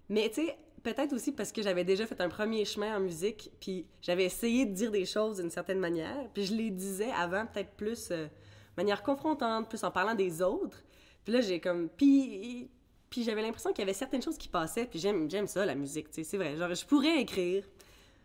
Mais 0.08 0.28
tu 0.30 0.46
sais, 0.46 0.56
peut-être 0.84 1.12
aussi 1.12 1.32
parce 1.32 1.50
que 1.50 1.62
j'avais 1.62 1.82
déjà 1.84 2.06
fait 2.06 2.20
un 2.20 2.28
premier 2.28 2.64
chemin 2.64 2.96
en 2.96 3.00
musique, 3.00 3.50
puis 3.60 3.86
j'avais 4.00 4.24
essayé 4.24 4.64
de 4.66 4.72
dire 4.72 4.90
des 4.92 5.04
choses 5.04 5.38
d'une 5.38 5.50
certaine 5.50 5.80
manière, 5.80 6.28
puis 6.32 6.46
je 6.46 6.54
les 6.54 6.70
disais 6.70 7.10
avant 7.10 7.44
peut-être 7.44 7.72
plus 7.72 8.10
euh, 8.12 8.26
de 8.26 8.30
manière 8.76 9.02
confrontante, 9.02 9.68
plus 9.68 9.82
en 9.84 9.90
parlant 9.90 10.14
des 10.14 10.40
autres. 10.42 10.82
Puis 11.24 11.32
là, 11.34 11.40
j'ai 11.40 11.58
comme... 11.60 11.88
Puis, 11.88 12.70
puis 13.10 13.22
j'avais 13.24 13.42
l'impression 13.42 13.70
qu'il 13.70 13.80
y 13.80 13.82
avait 13.82 13.92
certaines 13.92 14.22
choses 14.22 14.38
qui 14.38 14.48
passaient, 14.48 14.86
puis 14.86 14.98
j'aime, 14.98 15.30
j'aime 15.30 15.46
ça, 15.46 15.64
la 15.64 15.74
musique, 15.74 16.08
tu 16.08 16.14
sais, 16.16 16.24
c'est 16.24 16.36
vrai. 16.36 16.56
Genre, 16.56 16.74
je 16.74 16.84
pourrais 16.84 17.20
écrire, 17.20 17.64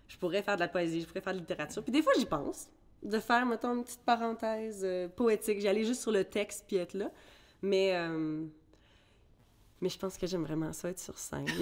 je 0.08 0.18
pourrais 0.18 0.42
faire 0.42 0.56
de 0.56 0.62
la 0.62 0.68
poésie, 0.68 1.02
je 1.02 1.08
pourrais 1.08 1.22
faire 1.22 1.34
de 1.34 1.38
la 1.38 1.42
littérature, 1.42 1.84
puis 1.84 1.92
des 1.92 2.02
fois, 2.02 2.14
j'y 2.18 2.26
pense, 2.26 2.68
de 3.04 3.20
faire, 3.20 3.46
mettons, 3.46 3.76
une 3.76 3.84
petite 3.84 4.04
parenthèse 4.04 4.82
euh, 4.84 5.08
poétique, 5.08 5.60
j'allais 5.62 5.84
juste 5.84 6.02
sur 6.02 6.12
le 6.12 6.24
texte, 6.24 6.66
puis 6.68 6.78
être 6.78 6.94
là. 6.94 7.12
Mais... 7.62 7.92
euh, 7.96 8.46
mais 9.82 9.90
je 9.90 9.98
pense 9.98 10.16
que 10.16 10.28
j'aime 10.28 10.44
vraiment 10.44 10.72
ça, 10.74 10.90
être 10.90 11.00
sur 11.00 11.18
scène. 11.18 11.48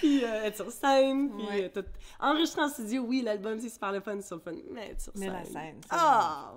puis 0.00 0.24
euh, 0.24 0.44
être 0.44 0.56
sur 0.56 0.70
scène, 0.70 1.30
puis 1.36 1.46
Ouais. 1.46 1.64
euh, 1.76 1.82
tout... 1.82 1.88
enregistrer 2.20 2.62
en 2.62 2.68
studio, 2.68 3.02
oui, 3.02 3.22
l'album, 3.22 3.58
c'est 3.60 3.68
super 3.68 3.92
le 3.92 4.00
fun, 4.00 4.18
c'est 4.20 4.34
le 4.34 4.40
fun, 4.40 4.52
mais 4.70 4.88
être 4.90 5.00
sur 5.00 5.12
Mais 5.16 5.26
scène. 5.26 5.34
la 5.34 5.44
scène, 5.44 5.80
Ah! 5.90 6.52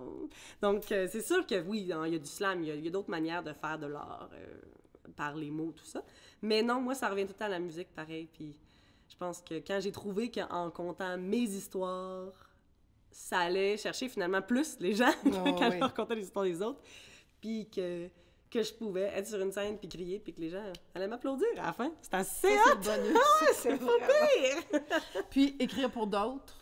Donc, 0.62 0.92
euh, 0.92 1.07
c'est 1.12 1.22
sûr 1.22 1.45
que 1.45 1.62
oui, 1.62 1.92
hein, 1.94 2.04
il 2.07 2.13
y 2.13 2.16
a 2.16 2.19
du 2.19 2.28
slam, 2.28 2.63
il 2.63 2.84
y 2.84 2.88
a, 2.88 2.92
d'autres 2.92 3.10
manières 3.10 3.44
de 3.44 3.54
faire 3.54 3.78
de 3.78 3.88
l'art, 3.88 4.30
euh, 4.34 4.57
par 5.16 5.36
les 5.36 5.51
mots, 5.51 5.72
tout 5.75 5.86
ça. 5.86 6.01
Mais 6.42 6.62
non, 6.63 6.81
moi, 6.81 6.95
ça 6.95 7.10
revient 7.10 7.24
tout 7.25 7.34
le 7.34 7.38
temps 7.40 7.45
à 7.45 7.50
la 7.50 7.60
musique, 7.60 7.90
pareil, 7.94 8.28
puis 8.31 8.56
je 9.10 9.16
pense 9.18 9.42
que 9.42 9.56
quand 9.56 9.80
j'ai 9.81 9.92
trouvé 9.92 10.31
qu'en 10.31 10.72
contant 10.72 11.18
mes 11.18 11.38
histoires, 11.44 12.31
ça 13.12 13.40
allait 13.40 13.78
chercher 13.78 14.10
finalement 14.10 14.42
plus 14.42 14.78
les 14.80 14.94
gens 14.95 15.12
Ouais, 15.25 15.54
quand 15.57 15.69
je 15.72 15.80
racontais 15.80 16.16
les 16.16 16.24
histoires 16.24 16.45
des 16.45 16.62
autres, 16.62 16.81
puis 17.40 17.69
que, 17.69 18.10
que 18.54 18.62
je 18.62 18.72
pouvais 18.72 19.12
être 19.16 19.28
sur 19.28 19.42
une 19.42 19.52
scène 19.52 19.78
puis 19.80 19.90
crier, 19.90 20.20
puis 20.20 20.32
que 20.32 20.40
les 20.40 20.50
gens 20.50 20.64
allaient 20.94 21.08
m'applaudir 21.08 21.48
à 21.58 21.68
la 21.68 21.74
fin. 21.74 21.92
C'était 22.02 22.18
assez 22.18 22.56
ça, 22.56 22.74
hot! 22.76 22.80
c'est 23.56 23.78
pire! 23.80 24.82
Puis 25.32 25.56
écrire 25.60 25.90
pour 25.90 26.06
d'autres? 26.06 26.60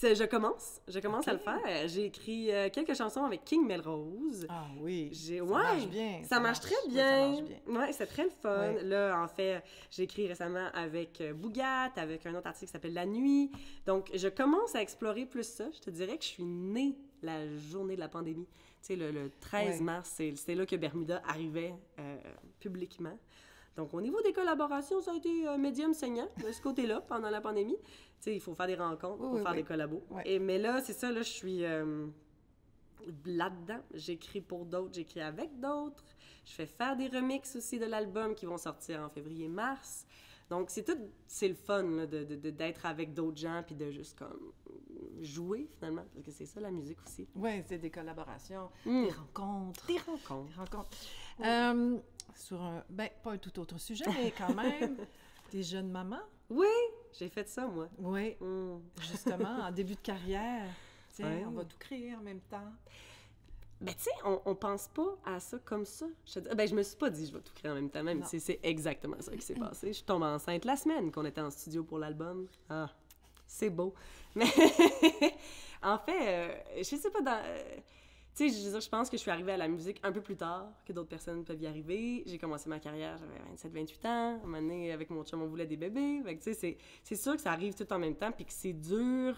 Je 0.00 0.24
commence, 0.26 0.80
je 0.86 1.00
commence 1.00 1.26
à 1.26 1.32
le 1.32 1.38
faire. 1.38 1.88
J'ai 1.88 2.04
écrit 2.04 2.52
euh, 2.52 2.68
quelques 2.70 2.94
chansons 2.94 3.24
avec 3.24 3.44
King 3.44 3.66
Melrose. 3.66 4.46
Ah 4.48 4.66
oui. 4.80 5.10
J'ai 5.12 5.38
Ça 5.38 5.44
ouais, 5.44 5.50
marche 5.50 5.86
bien. 5.86 6.20
Ça, 6.22 6.40
marche 6.40 6.60
très 6.60 6.88
bien. 6.88 7.02
ça 7.04 7.28
marche 7.28 7.42
bien. 7.42 7.80
Ouais, 7.80 7.92
c'est 7.92 8.06
très 8.06 8.24
le 8.24 8.30
fun. 8.30 8.74
Là, 8.84 9.20
en 9.20 9.26
fait, 9.26 9.62
j'ai 9.90 10.04
écrit 10.04 10.28
récemment 10.28 10.68
avec 10.72 11.20
euh, 11.20 11.32
Bougat, 11.32 11.92
avec 11.96 12.26
un 12.26 12.34
autre 12.34 12.46
artiste 12.46 12.66
qui 12.66 12.72
s'appelle 12.72 12.94
La 12.94 13.06
Nuit. 13.06 13.50
Donc, 13.86 14.10
je 14.14 14.28
commence 14.28 14.76
à 14.76 14.82
explorer 14.82 15.24
plus 15.24 15.46
ça. 15.46 15.64
Je 15.72 15.80
te 15.80 15.90
dirais 15.90 16.16
que 16.16 16.24
je 16.24 16.28
suis 16.28 16.44
née 16.44 16.94
la 17.22 17.48
journée 17.56 17.96
de 17.96 18.00
la 18.00 18.08
pandémie. 18.08 18.46
Tu 18.88 18.94
sais, 18.94 18.96
le, 18.96 19.10
le 19.10 19.30
13 19.40 19.78
Ouais. 19.78 19.84
mars, 19.84 20.08
c'est 20.34 20.54
là 20.54 20.64
que 20.64 20.76
Bermuda 20.76 21.20
arrivait 21.26 21.74
euh, 21.98 22.16
publiquement. 22.58 23.18
Donc, 23.76 23.92
au 23.92 24.00
niveau 24.00 24.20
des 24.22 24.32
collaborations, 24.32 25.00
ça 25.02 25.12
a 25.12 25.14
été 25.16 25.46
un 25.46 25.58
médium 25.58 25.92
saignant 25.92 26.28
de 26.44 26.50
ce 26.50 26.60
côté-là 26.62 27.00
pendant 27.08 27.28
la 27.28 27.40
pandémie. 27.42 27.76
Tu 27.76 27.84
sais, 28.20 28.34
il 28.34 28.40
faut 28.40 28.54
faire 28.54 28.66
des 28.66 28.76
rencontres, 28.76 29.18
il 29.20 29.24
Oui, 29.26 29.28
faut 29.30 29.36
oui, 29.36 29.42
faire 29.42 29.50
oui. 29.52 29.56
des 29.58 29.64
collabos. 29.64 30.02
Ouais. 30.10 30.22
Et, 30.24 30.38
mais 30.38 30.58
là, 30.58 30.80
c'est 30.80 30.94
ça, 30.94 31.12
là, 31.12 31.20
je 31.20 31.28
suis 31.28 31.64
euh, 31.64 32.06
là-dedans. 33.26 33.80
J'écris 33.94 34.40
pour 34.40 34.64
d'autres, 34.64 34.94
j'écris 34.94 35.20
avec 35.20 35.60
d'autres. 35.60 36.02
Je 36.46 36.52
fais 36.52 36.66
faire 36.66 36.96
des 36.96 37.08
remixes 37.08 37.56
aussi 37.56 37.78
de 37.78 37.84
l'album 37.84 38.34
qui 38.34 38.46
vont 38.46 38.56
sortir 38.56 39.00
en 39.02 39.10
février-mars. 39.10 40.06
Donc, 40.48 40.70
c'est 40.70 40.82
tout, 40.84 40.98
c'est 41.26 41.48
le 41.48 41.54
fun 41.54 41.82
là, 41.82 42.06
de, 42.06 42.24
de- 42.24 42.36
de- 42.36 42.50
d'être 42.50 42.86
avec 42.86 43.12
d'autres 43.12 43.36
gens 43.36 43.62
puis 43.66 43.74
de 43.74 43.90
juste 43.90 44.18
comme 44.18 44.50
jouer 45.22 45.68
finalement, 45.78 46.04
parce 46.14 46.26
que 46.26 46.32
c'est 46.32 46.46
ça 46.46 46.60
la 46.60 46.70
musique 46.70 46.98
aussi. 47.06 47.28
Oui, 47.34 47.62
c'est 47.68 47.78
des 47.78 47.90
collaborations, 47.90 48.70
Mm. 48.86 49.04
des 49.04 49.10
rencontres. 49.12 49.86
Des 49.86 49.98
rencontres. 49.98 50.48
Des 50.52 50.54
rencontres. 50.58 50.90
Euh, 51.44 51.98
sur 52.34 52.62
un, 52.62 52.84
ben, 52.90 53.08
pas 53.22 53.32
un 53.32 53.38
tout 53.38 53.58
autre 53.58 53.78
sujet, 53.78 54.04
mais 54.08 54.32
quand 54.36 54.54
même, 54.54 54.96
des 55.50 55.62
jeunes 55.62 55.90
mamans. 55.90 56.20
Oui, 56.50 56.66
j'ai 57.18 57.28
fait 57.28 57.48
ça 57.48 57.66
moi. 57.66 57.88
Oui, 57.98 58.36
Mm. 58.40 58.78
justement, 59.00 59.60
en 59.62 59.70
début 59.70 59.94
de 59.94 60.00
carrière. 60.00 60.66
Ouais. 61.20 61.44
On 61.44 61.50
va 61.50 61.64
tout 61.64 61.76
créer 61.80 62.14
en 62.14 62.20
même 62.20 62.38
temps. 62.42 62.70
Ben, 63.80 63.92
tu 63.92 64.04
sais, 64.04 64.10
on, 64.24 64.40
on 64.44 64.54
pense 64.54 64.86
pas 64.86 65.16
à 65.24 65.40
ça 65.40 65.58
comme 65.64 65.84
ça. 65.84 66.06
Je, 66.24 66.34
te 66.34 66.38
dis- 66.48 66.54
ben, 66.54 66.68
je 66.68 66.74
me 66.76 66.82
suis 66.84 66.96
pas 66.96 67.10
dit 67.10 67.26
je 67.26 67.32
vais 67.32 67.40
tout 67.40 67.52
créer 67.54 67.72
en 67.72 67.74
même 67.74 67.90
temps, 67.90 68.04
même 68.04 68.22
c'est 68.24 68.60
exactement 68.62 69.16
ça 69.20 69.32
qui 69.36 69.42
s'est 69.42 69.54
passé. 69.58 69.88
Je 69.88 69.92
suis 69.94 70.04
tombée 70.04 70.26
enceinte 70.26 70.64
la 70.64 70.76
semaine 70.76 71.10
qu'on 71.10 71.24
était 71.24 71.40
en 71.40 71.50
studio 71.50 71.82
pour 71.82 71.98
l'album. 71.98 72.46
Ah, 72.68 72.88
c'est 73.48 73.70
beau. 73.70 73.94
Mais 74.36 74.46
en 75.82 75.98
fait, 75.98 76.18
euh, 76.28 76.54
je 76.78 76.82
sais 76.96 77.10
pas 77.10 77.20
dans. 77.22 77.40
euh, 77.44 77.76
tu 78.36 78.48
sais, 78.50 78.70
je 78.70 78.80
je 78.80 78.88
pense 78.88 79.10
que 79.10 79.16
je 79.16 79.22
suis 79.22 79.30
arrivée 79.30 79.52
à 79.52 79.56
la 79.56 79.66
musique 79.68 79.98
un 80.04 80.12
peu 80.12 80.20
plus 80.20 80.36
tard 80.36 80.68
que 80.86 80.92
d'autres 80.92 81.08
personnes 81.08 81.44
peuvent 81.44 81.60
y 81.60 81.66
arriver. 81.66 82.22
J'ai 82.26 82.38
commencé 82.38 82.68
ma 82.68 82.78
carrière, 82.78 83.18
j'avais 83.18 83.38
27-28 83.52 84.06
ans. 84.06 84.40
À 84.44 84.56
un 84.58 84.90
avec 84.92 85.10
mon 85.10 85.24
chum, 85.24 85.42
on 85.42 85.46
voulait 85.46 85.66
des 85.66 85.76
bébés. 85.76 86.22
Tu 86.24 86.36
sais, 86.40 86.54
c'est- 86.54 86.78
c'est 87.02 87.16
sûr 87.16 87.34
que 87.34 87.42
ça 87.42 87.52
arrive 87.52 87.74
tout 87.74 87.90
en 87.92 87.98
même 87.98 88.14
temps, 88.16 88.30
puis 88.32 88.44
que 88.44 88.52
c'est 88.52 88.72
dur 88.74 89.36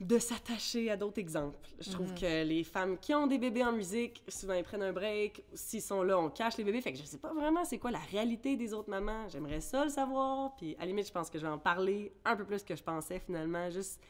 de 0.00 0.18
s'attacher 0.18 0.90
à 0.90 0.96
d'autres 0.96 1.18
exemples. 1.18 1.58
Je 1.80 1.90
trouve 1.90 2.10
Mhm. 2.12 2.18
que 2.20 2.44
les 2.44 2.62
femmes 2.62 2.98
qui 2.98 3.14
ont 3.14 3.26
des 3.26 3.38
bébés 3.38 3.64
en 3.64 3.72
musique, 3.72 4.22
souvent 4.28 4.54
ils 4.54 4.62
prennent 4.62 4.82
un 4.84 4.92
break. 4.92 5.42
S'ils 5.54 5.82
sont 5.82 6.02
là, 6.04 6.18
on 6.18 6.30
cache 6.30 6.56
les 6.56 6.62
bébés. 6.64 6.80
Fait 6.80 6.92
que 6.92 6.98
je 6.98 7.02
sais 7.04 7.18
pas 7.18 7.32
vraiment 7.34 7.64
c'est 7.64 7.78
quoi 7.78 7.90
la 7.90 7.98
réalité 7.98 8.56
des 8.56 8.72
autres 8.74 8.90
mamans. 8.90 9.28
J'aimerais 9.28 9.60
ça 9.60 9.84
le 9.84 9.90
savoir. 9.90 10.54
Puis 10.56 10.76
à 10.76 10.80
la 10.82 10.86
limite, 10.86 11.08
je 11.08 11.12
pense 11.12 11.28
que 11.28 11.38
je 11.38 11.44
vais 11.44 11.50
en 11.52 11.58
parler 11.58 12.12
un 12.24 12.36
peu 12.36 12.44
plus 12.44 12.62
que 12.62 12.76
je 12.76 12.82
pensais 12.82 13.18
finalement, 13.18 13.70
juste 13.70 14.00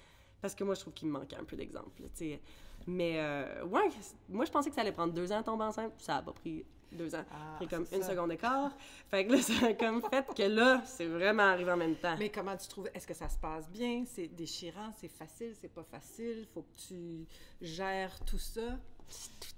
parce 0.43 0.55
que 0.55 0.63
moi, 0.63 0.75
je 0.75 0.81
trouve 0.81 0.93
qu'il 0.93 1.09
me 1.09 1.19
manquait 1.19 1.37
un 1.37 1.45
peu 1.45 1.57
d'exemples. 1.57 2.03
là, 2.03 2.09
tu 2.15 2.25
sais. 2.33 2.41
Mais 2.87 3.15
euh, 3.19 3.65
ouais, 3.65 3.89
moi, 4.29 4.45
je 4.45 4.51
pensais 4.51 4.69
que 4.69 4.75
ça 4.75 4.83
allait 4.83 4.93
prendre 4.93 5.13
deux 5.15 5.33
ans 5.33 5.39
à 5.39 5.43
tomber 5.43 5.65
enceinte. 5.65 5.93
Ça 5.99 6.17
a 6.19 6.23
pas 6.23 6.33
pris 6.33 6.65
deux 6.97 7.15
ans. 7.15 7.25
Ah, 7.31 7.55
a 7.55 7.57
pris 7.57 7.69
comme 7.69 7.87
une 7.93 8.03
ça. 8.03 8.11
seconde 8.11 8.31
d'écart. 8.31 8.71
Fait 9.11 9.27
que 9.27 9.33
là, 9.33 9.43
ça 9.43 9.67
a 9.67 9.75
comme 9.75 10.03
fait 10.11 10.27
que 10.35 10.43
là, 10.43 10.83
c'est 10.85 11.07
vraiment 11.07 11.43
arrivé 11.45 11.71
en 11.71 11.77
même 11.77 11.97
temps. 11.97 12.17
Mais 12.19 12.31
comment 12.31 12.57
tu 12.57 12.67
trouves, 12.69 12.89
est-ce 12.95 13.07
que 13.07 13.15
ça 13.15 13.29
se 13.29 13.39
passe 13.39 13.69
bien? 13.69 14.05
C'est 14.07 14.29
déchirant, 14.29 14.91
c'est 14.99 15.09
facile, 15.09 15.55
c'est 15.61 15.73
pas 15.73 15.85
facile? 15.85 16.47
Faut 16.55 16.63
que 16.63 16.81
tu 16.89 17.27
gères 17.61 18.19
tout 18.25 18.39
ça? 18.39 18.79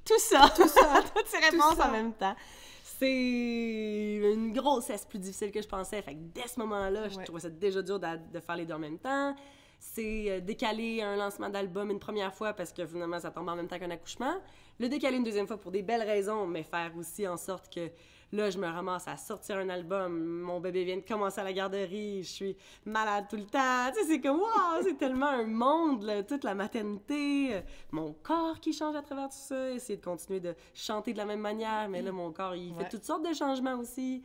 Tout 0.04 0.18
ça, 0.18 0.48
tout 0.56 0.68
ça. 0.68 1.02
toutes 1.14 1.26
ces 1.26 1.38
réponses 1.38 1.78
en 1.80 1.90
même 1.90 2.12
temps. 2.14 2.36
C'est 2.84 4.20
une 4.32 4.52
grossesse 4.52 5.04
plus 5.06 5.18
difficile 5.18 5.50
que 5.50 5.62
je 5.62 5.68
pensais. 5.68 6.02
Fait 6.02 6.14
que 6.14 6.20
dès 6.20 6.46
ce 6.46 6.58
moment-là, 6.60 7.08
je 7.08 7.16
Ouais. 7.16 7.24
trouvais 7.24 7.40
ça 7.40 7.48
déjà 7.50 7.82
dur 7.82 7.98
de, 7.98 8.06
de 8.32 8.40
faire 8.40 8.56
les 8.56 8.66
deux 8.66 8.74
en 8.74 8.78
même 8.78 8.98
temps. 8.98 9.34
C'est 9.78 10.30
euh, 10.30 10.40
décaler 10.40 11.00
un 11.02 11.16
lancement 11.16 11.48
d'album 11.48 11.90
une 11.90 11.98
première 11.98 12.34
fois 12.34 12.52
parce 12.52 12.70
que 12.72 12.86
finalement 12.86 13.18
ça 13.18 13.30
tombe 13.30 13.48
en 13.48 13.56
même 13.56 13.66
temps 13.68 13.78
qu'un 13.78 13.90
accouchement. 13.90 14.34
Le 14.80 14.88
décaler 14.88 15.18
une 15.18 15.24
deuxième 15.24 15.46
fois 15.46 15.58
pour 15.58 15.70
des 15.70 15.82
belles 15.82 16.02
raisons, 16.02 16.46
mais 16.46 16.62
faire 16.62 16.90
aussi 16.98 17.28
en 17.28 17.36
sorte 17.36 17.72
que 17.72 17.90
là, 18.32 18.48
je 18.48 18.56
me 18.58 18.66
ramasse 18.66 19.06
à 19.08 19.16
sortir 19.18 19.58
un 19.58 19.68
album. 19.68 20.18
Mon 20.40 20.58
bébé 20.58 20.84
vient 20.84 20.96
de 20.96 21.02
commencer 21.06 21.38
à 21.40 21.44
la 21.44 21.52
garderie. 21.52 22.22
Je 22.22 22.28
suis 22.30 22.56
malade 22.86 23.26
tout 23.28 23.36
le 23.36 23.44
temps. 23.44 23.92
Tu 23.94 24.00
sais, 24.00 24.06
c'est 24.08 24.20
comme, 24.22 24.40
waouh, 24.40 24.82
c'est 24.82 24.96
tellement 24.96 25.26
un 25.28 25.44
monde, 25.44 26.02
là, 26.04 26.22
toute 26.22 26.44
la 26.44 26.54
maternité. 26.54 27.56
euh, 27.56 27.60
Mon 27.90 28.14
corps 28.22 28.58
qui 28.58 28.72
change 28.72 28.96
à 28.96 29.02
travers 29.02 29.28
tout 29.28 29.36
ça. 29.36 29.70
Essayer 29.70 29.98
de 29.98 30.04
continuer 30.04 30.40
de 30.40 30.54
chanter 30.72 31.12
de 31.12 31.18
la 31.18 31.26
même 31.26 31.40
manière, 31.40 31.88
mais 31.90 32.00
là, 32.00 32.10
mon 32.10 32.32
corps, 32.32 32.54
il 32.56 32.72
Ouais. 32.72 32.84
fait 32.84 32.88
toutes 32.88 33.04
sortes 33.04 33.28
de 33.28 33.34
changements 33.34 33.74
aussi. 33.76 34.22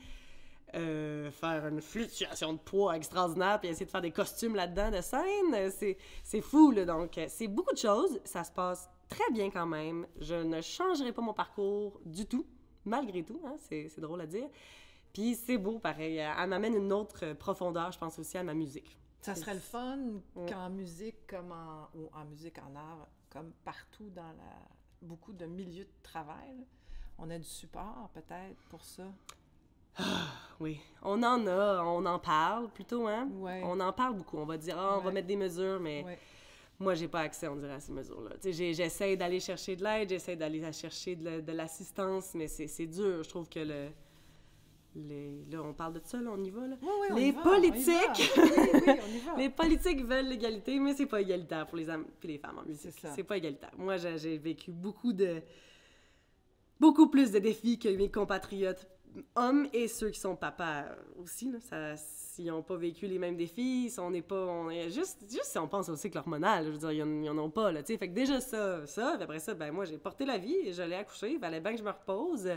Euh, 0.74 1.32
faire 1.32 1.68
une 1.68 1.82
fluctuation 1.82 2.54
de 2.54 2.60
poids 2.60 2.96
extraordinaire, 2.96 3.60
puis 3.60 3.70
essayer 3.70 3.86
de 3.86 3.92
faire 3.92 4.02
des 4.02 4.12
costumes 4.12 4.56
là-dedans 4.56 4.92
de 4.92 5.00
scène, 5.02 5.72
c'est, 5.72 5.98
c'est 6.24 6.42
fou, 6.42 6.72
là. 6.72 6.86
Donc, 6.86 7.18
euh, 7.18 7.26
c'est 7.30 7.48
beaucoup 7.48 7.72
de 7.74 7.78
choses. 7.78 8.20
Ça 8.26 8.44
se 8.44 8.52
passe 8.52 8.90
très 9.10 9.32
bien 9.32 9.50
quand 9.50 9.66
même. 9.66 10.08
Je 10.20 10.36
ne 10.36 10.62
changerai 10.62 11.12
pas 11.12 11.22
mon 11.22 11.34
parcours 11.34 12.00
du 12.06 12.26
tout, 12.26 12.46
malgré 12.86 13.24
tout, 13.24 13.42
hein, 13.46 13.56
c'est, 13.60 13.90
c'est 13.90 14.02
drôle 14.02 14.22
à 14.22 14.28
dire. 14.28 14.48
Puis 15.14 15.36
c'est 15.36 15.58
beau, 15.58 15.80
pareil. 15.80 16.20
Euh, 16.20 16.32
Elle 16.40 16.50
m'amène 16.50 16.76
une 16.76 16.92
autre 16.92 17.24
euh, 17.26 17.34
profondeur, 17.36 17.92
je 17.92 17.98
pense 17.98 18.20
aussi, 18.20 18.38
à 18.38 18.44
ma 18.44 18.54
musique. 18.54 18.98
Ça 19.22 19.34
serait 19.34 19.54
le 19.56 19.60
fun 19.60 19.98
qu'en 20.48 20.70
musique, 20.70 21.26
comme 21.28 21.52
en, 21.52 21.88
ou 21.98 22.10
en 22.14 22.26
musique, 22.26 22.58
en 22.60 22.76
art, 22.76 23.08
comme 23.32 23.52
partout 23.64 24.10
dans 24.10 24.22
la, 24.22 24.54
beaucoup 25.02 25.34
de 25.34 25.46
milieux 25.46 25.86
de 25.86 26.04
travail, 26.04 26.58
là, 26.60 26.64
on 27.18 27.30
a 27.32 27.38
du 27.40 27.48
support 27.48 28.10
peut-être 28.14 28.62
pour 28.70 28.84
ça. 28.84 29.04
Oui, 30.60 30.80
on 31.02 31.24
en 31.24 31.48
a, 31.48 31.82
on 31.84 32.06
en 32.06 32.20
parle 32.20 32.70
plutôt, 32.70 33.08
hein? 33.08 33.30
Ouais. 33.36 33.62
On 33.64 33.80
en 33.80 33.94
parle 33.94 34.16
beaucoup. 34.16 34.38
On 34.38 34.46
va 34.46 34.58
dire, 34.58 34.78
ah, 34.78 34.98
on 34.98 35.02
va 35.02 35.12
mettre 35.12 35.28
des 35.28 35.38
mesures, 35.38 35.80
mais 35.80 36.04
Ouais. 36.04 36.20
Moi, 36.80 36.94
j'ai 36.94 37.08
pas 37.08 37.22
accès, 37.22 37.48
on 37.48 37.56
dirait, 37.56 37.74
à 37.76 37.80
ces 37.80 37.92
mesures-là. 37.94 38.32
J'essaie 38.44 39.16
d'aller 39.16 39.40
chercher 39.40 39.76
de 39.76 39.84
l'aide, 39.84 40.10
j'essaie 40.10 40.36
d'aller 40.36 40.62
chercher 40.74 41.16
de, 41.16 41.24
la- 41.26 41.42
de 41.42 41.52
l'assistance, 41.54 42.34
mais 42.36 42.48
c'est 42.48 42.88
dur. 42.88 43.24
Je 43.24 43.30
trouve 43.30 43.48
que 43.48 43.60
le. 43.60 43.88
les- 44.96 45.46
là, 45.52 45.62
on 45.64 45.74
parle 45.74 45.94
de 45.94 46.02
ça, 46.04 46.20
là, 46.22 46.30
on 46.34 46.44
y 46.44 46.50
va, 46.50 46.68
là. 46.68 46.76
Oui, 46.82 46.88
oui, 47.02 47.08
on 47.12 47.16
Les 47.16 47.28
y 47.28 47.32
va, 47.32 47.38
on 47.38 47.42
y 47.42 47.46
va. 47.46 47.52
politiques! 47.52 48.32
Oui, 48.38 48.44
oui, 48.46 48.82
on 48.88 49.16
y 49.16 49.20
va. 49.20 49.36
Les 49.38 49.50
politiques 49.50 50.06
veulent 50.06 50.28
l'égalité, 50.28 50.80
mais 50.80 50.94
c'est 50.94 51.06
pas 51.06 51.22
égalitaire 51.22 51.66
pour 51.68 51.78
les 51.78 51.88
hommes 51.90 52.06
et 52.24 52.28
les 52.28 52.38
femmes 52.38 52.60
en 52.60 52.64
musique. 52.66 52.94
C'est 53.16 53.24
pas 53.24 53.38
égalitaire. 53.38 53.72
Moi, 53.78 53.98
j'ai 53.98 54.18
j'ai 54.18 54.38
vécu 54.38 54.72
beaucoup 54.72 55.14
de. 55.14 55.42
beaucoup 56.80 57.08
plus 57.10 57.32
de 57.32 57.40
défis 57.40 57.80
que 57.80 57.90
mes 57.90 58.10
compatriotes 58.12 58.86
hommes 59.36 59.68
et 59.74 59.88
ceux 59.88 60.10
qui 60.10 60.20
sont 60.20 60.36
papas 60.36 60.84
aussi. 61.22 61.52
Là. 61.52 61.60
Ça, 61.62 61.96
s'ils 61.98 62.48
n'ont 62.48 62.62
pas 62.64 62.76
vécu 62.76 63.08
les 63.08 63.18
mêmes 63.20 63.38
défis, 63.38 63.90
si 63.90 64.00
on 64.00 64.10
n'est 64.12 64.22
pas. 64.22 64.36
On 64.46 64.70
est 64.70 64.90
juste, 64.90 65.22
juste 65.30 65.46
si 65.46 65.58
on 65.58 65.68
pense 65.68 65.90
au 65.90 65.96
cycle 65.96 66.18
hormonal, 66.18 66.66
je 66.66 66.70
veux 66.72 66.78
dire, 66.78 66.92
ils 66.92 67.04
en- 67.04 67.24
ils 67.24 67.30
en 67.30 67.38
ont 67.38 67.50
pas, 67.50 67.72
là, 67.72 67.82
tu 67.82 67.94
sais. 67.94 67.98
Fait 67.98 68.10
que 68.10 68.14
déjà 68.14 68.40
ça, 68.42 68.86
ça, 68.86 69.14
puis 69.16 69.24
après 69.24 69.40
ça, 69.40 69.54
ben 69.54 69.72
moi, 69.72 69.86
j'ai 69.86 69.98
porté 69.98 70.26
la 70.26 70.38
vie, 70.38 70.74
je 70.74 70.82
l'ai 70.84 70.96
accouché, 70.96 71.32
il 71.34 71.40
fallait 71.40 71.62
bien 71.62 71.72
que 71.72 71.78
je 71.80 71.84
me 71.84 71.92
repose. 71.92 72.50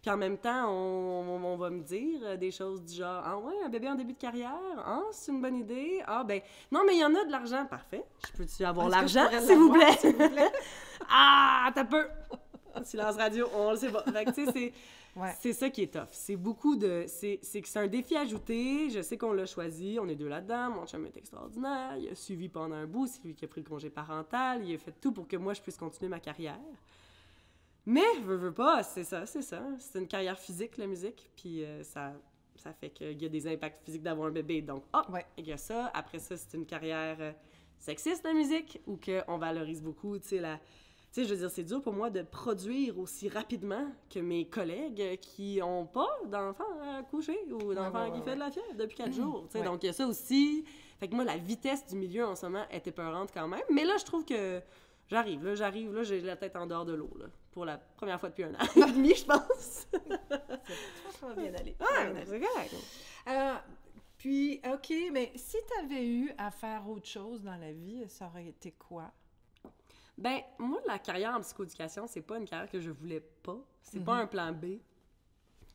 Puis 0.00 0.10
en 0.10 0.16
même 0.16 0.36
temps, 0.38 0.68
on, 0.68 1.36
on- 1.36 1.44
on 1.44 1.56
va 1.56 1.70
me 1.70 1.80
dire 1.80 2.18
euh, 2.24 2.36
des 2.36 2.50
choses 2.50 2.82
du 2.82 2.92
genre 2.94 3.22
Ah 3.24 3.38
ouais, 3.38 3.54
un 3.64 3.68
bébé 3.68 3.88
en 3.88 3.94
début 3.94 4.14
de 4.14 4.18
carrière, 4.18 4.58
ah, 4.84 5.02
c'est 5.12 5.30
une 5.30 5.40
bonne 5.40 5.54
idée. 5.58 6.02
Ah 6.08 6.24
ben, 6.24 6.40
non, 6.72 6.80
mais 6.84 6.94
il 6.96 7.00
y 7.00 7.04
en 7.04 7.14
a 7.14 7.24
de 7.24 7.30
l'argent, 7.30 7.64
parfait. 7.66 8.02
Je 8.26 8.36
peux-tu 8.36 8.64
avoir 8.64 8.88
l'argent, 8.88 9.28
s'il 9.46 9.56
vous 9.56 9.72
plaît? 9.72 9.92
s'il 10.00 10.10
vous 10.16 10.28
plaît? 10.28 10.50
ah, 11.08 11.70
t'as 11.72 11.84
peu! 11.84 12.04
Silence 12.84 13.16
radio, 13.16 13.46
on 13.54 13.70
le 13.72 13.76
sait 13.76 13.90
pas. 13.90 14.02
Fait 14.02 14.24
que, 14.24 14.30
tu 14.32 14.44
sais, 14.46 14.50
c'est. 14.52 14.72
Ouais. 15.14 15.34
C'est 15.40 15.52
ça 15.52 15.68
qui 15.68 15.82
est 15.82 15.92
tough. 15.92 16.08
C'est 16.12 16.36
beaucoup 16.36 16.74
de. 16.74 17.04
C'est 17.06 17.38
que 17.38 17.68
c'est 17.68 17.78
un 17.78 17.86
défi 17.86 18.16
ajouté. 18.16 18.88
Je 18.90 19.02
sais 19.02 19.18
qu'on 19.18 19.32
l'a 19.32 19.44
choisi. 19.44 19.98
On 20.00 20.08
est 20.08 20.14
deux 20.14 20.28
là-dedans. 20.28 20.70
Mon 20.70 20.86
chum 20.86 21.04
est 21.06 21.16
extraordinaire. 21.16 21.96
Il 21.98 22.08
a 22.08 22.14
suivi 22.14 22.48
pendant 22.48 22.76
un 22.76 22.86
bout. 22.86 23.06
C'est 23.06 23.22
lui 23.22 23.34
qui 23.34 23.44
a 23.44 23.48
pris 23.48 23.60
le 23.60 23.68
congé 23.68 23.90
parental. 23.90 24.64
Il 24.64 24.74
a 24.74 24.78
fait 24.78 24.94
tout 25.00 25.12
pour 25.12 25.28
que 25.28 25.36
moi, 25.36 25.52
je 25.52 25.60
puisse 25.60 25.76
continuer 25.76 26.08
ma 26.08 26.20
carrière. 26.20 26.58
Mais, 27.84 28.04
veux, 28.24 28.36
veux 28.36 28.54
pas, 28.54 28.82
c'est 28.84 29.04
ça, 29.04 29.26
c'est 29.26 29.42
ça. 29.42 29.62
C'est 29.78 29.98
une 29.98 30.06
carrière 30.06 30.38
physique, 30.38 30.76
la 30.78 30.86
musique. 30.86 31.30
Puis 31.36 31.64
euh, 31.64 31.82
ça, 31.82 32.12
ça 32.56 32.72
fait 32.72 32.90
qu'il 32.90 33.20
y 33.20 33.26
a 33.26 33.28
des 33.28 33.46
impacts 33.48 33.84
physiques 33.84 34.02
d'avoir 34.04 34.28
un 34.28 34.30
bébé. 34.30 34.62
Donc, 34.62 34.84
hop, 34.92 35.08
Ouais. 35.10 35.26
il 35.36 35.46
y 35.46 35.52
a 35.52 35.56
ça. 35.58 35.90
Après 35.92 36.20
ça, 36.20 36.36
c'est 36.36 36.56
une 36.56 36.64
carrière 36.64 37.16
euh, 37.20 37.32
sexiste, 37.78 38.24
la 38.24 38.32
musique, 38.34 38.80
ou 38.86 38.96
qu'on 38.96 39.36
valorise 39.36 39.82
beaucoup, 39.82 40.18
tu 40.18 40.28
sais, 40.28 40.38
la... 40.38 40.60
Sais, 41.12 41.26
je 41.26 41.34
veux 41.34 41.40
dire, 41.40 41.50
c'est 41.50 41.62
dur 41.62 41.82
pour 41.82 41.92
moi 41.92 42.08
de 42.08 42.22
produire 42.22 42.98
aussi 42.98 43.28
rapidement 43.28 43.86
que 44.08 44.18
mes 44.18 44.46
collègues 44.46 45.20
qui 45.20 45.60
ont 45.62 45.84
pas 45.84 46.08
d'enfants 46.24 46.64
à 46.82 47.02
coucher 47.02 47.38
ou 47.50 47.74
d'enfants 47.74 48.04
ouais, 48.04 48.10
ouais, 48.10 48.18
qui 48.18 48.24
fait 48.24 48.34
de 48.34 48.40
la 48.40 48.50
fièvre 48.50 48.74
depuis 48.78 48.96
quatre 48.96 49.12
jours. 49.12 49.44
tu 49.44 49.52
sais. 49.52 49.58
Ouais. 49.58 49.64
Donc, 49.66 49.82
il 49.82 49.86
y 49.86 49.88
a 49.90 49.92
ça 49.92 50.06
aussi. 50.06 50.64
Fait 50.98 51.08
que 51.08 51.14
moi, 51.14 51.24
la 51.24 51.36
vitesse 51.36 51.86
du 51.86 51.96
milieu 51.96 52.24
en 52.24 52.34
ce 52.34 52.46
moment 52.46 52.64
est 52.70 52.86
épeurante 52.86 53.28
quand 53.34 53.46
même. 53.46 53.60
Mais 53.70 53.84
là, 53.84 53.98
je 53.98 54.06
trouve 54.06 54.24
que 54.24 54.62
j'arrive, 55.10 55.44
là, 55.44 55.54
j'arrive, 55.54 55.92
là, 55.92 56.02
j'ai 56.02 56.22
la 56.22 56.36
tête 56.36 56.56
en 56.56 56.66
dehors 56.66 56.86
de 56.86 56.94
l'eau, 56.94 57.10
là, 57.18 57.26
pour 57.50 57.66
la 57.66 57.76
première 57.76 58.18
fois 58.18 58.30
depuis 58.30 58.44
un 58.44 58.54
an 58.54 58.66
et 58.74 58.80
demi, 58.80 59.14
je 59.14 59.26
pense. 59.26 59.86
Ça 61.20 61.26
va 61.26 61.34
bien 61.34 61.52
aller. 61.54 61.76
Ouais, 61.78 62.24
c'est 62.24 62.40
correct. 62.40 62.74
Euh, 63.28 63.54
puis, 64.16 64.62
OK, 64.64 64.94
mais 65.12 65.30
si 65.36 65.58
tu 65.58 65.84
avais 65.84 66.06
eu 66.06 66.32
à 66.38 66.50
faire 66.50 66.88
autre 66.88 67.06
chose 67.06 67.42
dans 67.42 67.56
la 67.56 67.72
vie, 67.72 68.02
ça 68.08 68.28
aurait 68.28 68.46
été 68.46 68.72
quoi? 68.72 69.12
Ben, 70.18 70.40
moi, 70.58 70.80
la 70.86 70.98
carrière 70.98 71.34
en 71.34 71.40
psychoéducation, 71.40 72.06
c'est 72.06 72.20
pas 72.20 72.38
une 72.38 72.44
carrière 72.44 72.70
que 72.70 72.80
je 72.80 72.90
voulais 72.90 73.20
pas. 73.42 73.58
C'est 73.82 74.04
pas 74.04 74.14
Mhm. 74.16 74.20
un 74.20 74.26
plan 74.26 74.52
B. 74.52 74.64